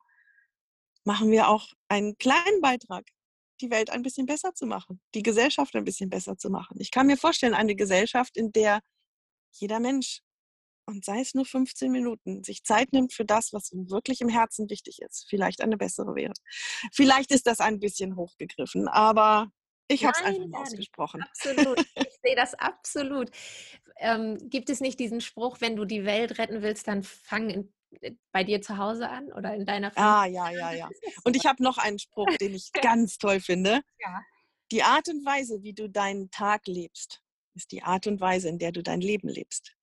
[1.04, 3.04] machen wir auch einen kleinen Beitrag
[3.62, 6.78] die Welt ein bisschen besser zu machen, die Gesellschaft ein bisschen besser zu machen.
[6.80, 8.82] Ich kann mir vorstellen, eine Gesellschaft, in der
[9.52, 10.22] jeder Mensch,
[10.86, 14.30] und sei es nur 15 Minuten, sich Zeit nimmt für das, was ihm wirklich im
[14.30, 16.34] Herzen wichtig ist, vielleicht eine bessere wäre.
[16.94, 19.52] Vielleicht ist das ein bisschen hochgegriffen, aber
[19.90, 21.24] ich habe es einfach mal ausgesprochen.
[21.24, 21.80] Absolut.
[21.96, 23.32] Ich sehe das absolut.
[23.98, 27.74] Ähm, gibt es nicht diesen Spruch, wenn du die Welt retten willst, dann fang in
[28.32, 30.14] bei dir zu Hause an oder in deiner Familie?
[30.14, 30.90] Ah, ja, ja, ja.
[31.24, 33.82] Und ich habe noch einen Spruch, den ich ganz toll finde.
[34.00, 34.22] Ja.
[34.72, 37.22] Die Art und Weise, wie du deinen Tag lebst,
[37.56, 39.78] ist die Art und Weise, in der du dein Leben lebst.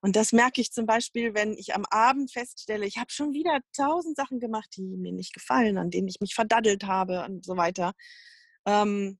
[0.00, 3.60] Und das merke ich zum Beispiel, wenn ich am Abend feststelle, ich habe schon wieder
[3.72, 7.56] tausend Sachen gemacht, die mir nicht gefallen, an denen ich mich verdaddelt habe und so
[7.56, 7.94] weiter.
[8.66, 9.18] Ähm,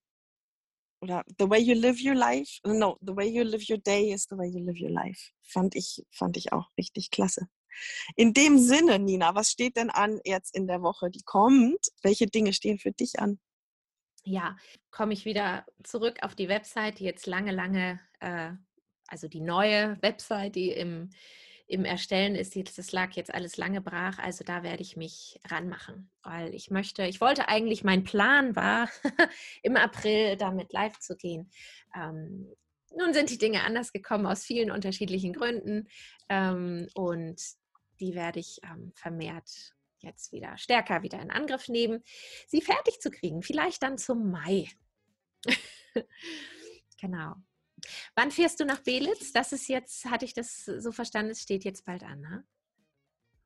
[1.00, 4.26] oder the way you live your life, no, the way you live your day is
[4.28, 5.30] the way you live your life.
[5.42, 7.48] Fand ich, fand ich auch richtig klasse.
[8.16, 11.88] In dem Sinne, Nina, was steht denn an jetzt in der Woche, die kommt?
[12.02, 13.38] Welche Dinge stehen für dich an?
[14.24, 14.56] Ja,
[14.90, 18.50] komme ich wieder zurück auf die Website, die jetzt lange, lange, äh,
[19.06, 21.10] also die neue Website, die im,
[21.66, 26.10] im Erstellen ist, das lag jetzt alles lange brach, also da werde ich mich ranmachen,
[26.22, 28.90] weil ich möchte, ich wollte eigentlich, mein Plan war,
[29.62, 31.50] im April damit live zu gehen.
[31.94, 32.54] Ähm,
[32.96, 35.88] nun sind die Dinge anders gekommen aus vielen unterschiedlichen Gründen
[36.28, 37.40] ähm, und
[38.00, 42.02] die werde ich ähm, vermehrt jetzt wieder stärker wieder in Angriff nehmen,
[42.46, 43.42] sie fertig zu kriegen.
[43.42, 44.68] Vielleicht dann zum Mai.
[47.00, 47.34] genau.
[48.14, 49.32] Wann fährst du nach Belitz?
[49.32, 52.44] Das ist jetzt, hatte ich das so verstanden, es steht jetzt bald an, ne?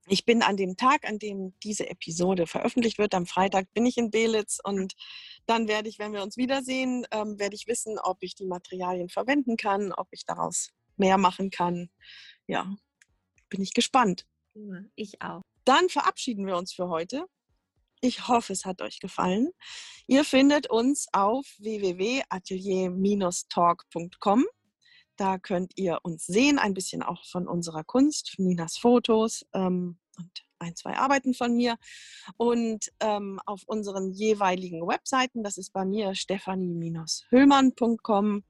[0.08, 3.96] Ich bin an dem Tag, an dem diese Episode veröffentlicht wird, am Freitag bin ich
[3.98, 4.94] in Belitz und
[5.46, 9.08] dann werde ich, wenn wir uns wiedersehen, ähm, werde ich wissen, ob ich die Materialien
[9.10, 11.88] verwenden kann, ob ich daraus mehr machen kann.
[12.48, 12.74] Ja,
[13.48, 14.26] bin ich gespannt.
[14.94, 15.40] Ich auch.
[15.64, 17.26] Dann verabschieden wir uns für heute.
[18.00, 19.50] Ich hoffe, es hat euch gefallen.
[20.08, 24.44] Ihr findet uns auf www.atelier-talk.com.
[25.16, 30.44] Da könnt ihr uns sehen, ein bisschen auch von unserer Kunst, Ninas Fotos ähm, und
[30.58, 31.76] ein, zwei Arbeiten von mir.
[32.36, 38.42] Und ähm, auf unseren jeweiligen Webseiten, das ist bei mir stephanie-hüllmann.com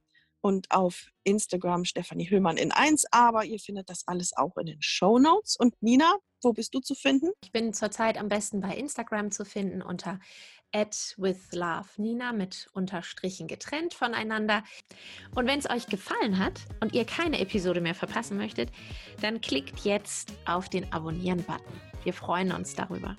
[0.43, 3.05] und auf Instagram Stefanie Hüllmann in 1.
[3.11, 5.55] Aber ihr findet das alles auch in den Show Notes.
[5.55, 7.31] Und Nina, wo bist du zu finden?
[7.43, 10.19] Ich bin zurzeit am besten bei Instagram zu finden unter
[10.75, 14.63] at with love Nina mit Unterstrichen getrennt voneinander.
[15.33, 18.69] Und wenn es euch gefallen hat und ihr keine Episode mehr verpassen möchtet,
[19.21, 21.81] dann klickt jetzt auf den Abonnieren-Button.
[22.03, 23.15] Wir freuen uns darüber.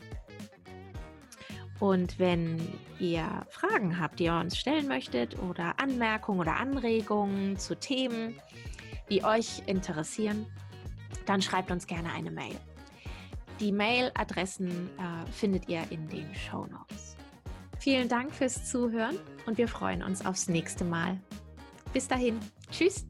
[1.80, 2.60] Und wenn
[2.98, 8.40] ihr Fragen habt, die ihr uns stellen möchtet oder Anmerkungen oder Anregungen zu Themen,
[9.10, 10.46] die euch interessieren,
[11.26, 12.56] dann schreibt uns gerne eine Mail.
[13.60, 17.16] Die Mailadressen äh, findet ihr in den Show Notes.
[17.78, 21.20] Vielen Dank fürs Zuhören und wir freuen uns aufs nächste Mal.
[21.92, 22.38] Bis dahin.
[22.70, 23.06] Tschüss.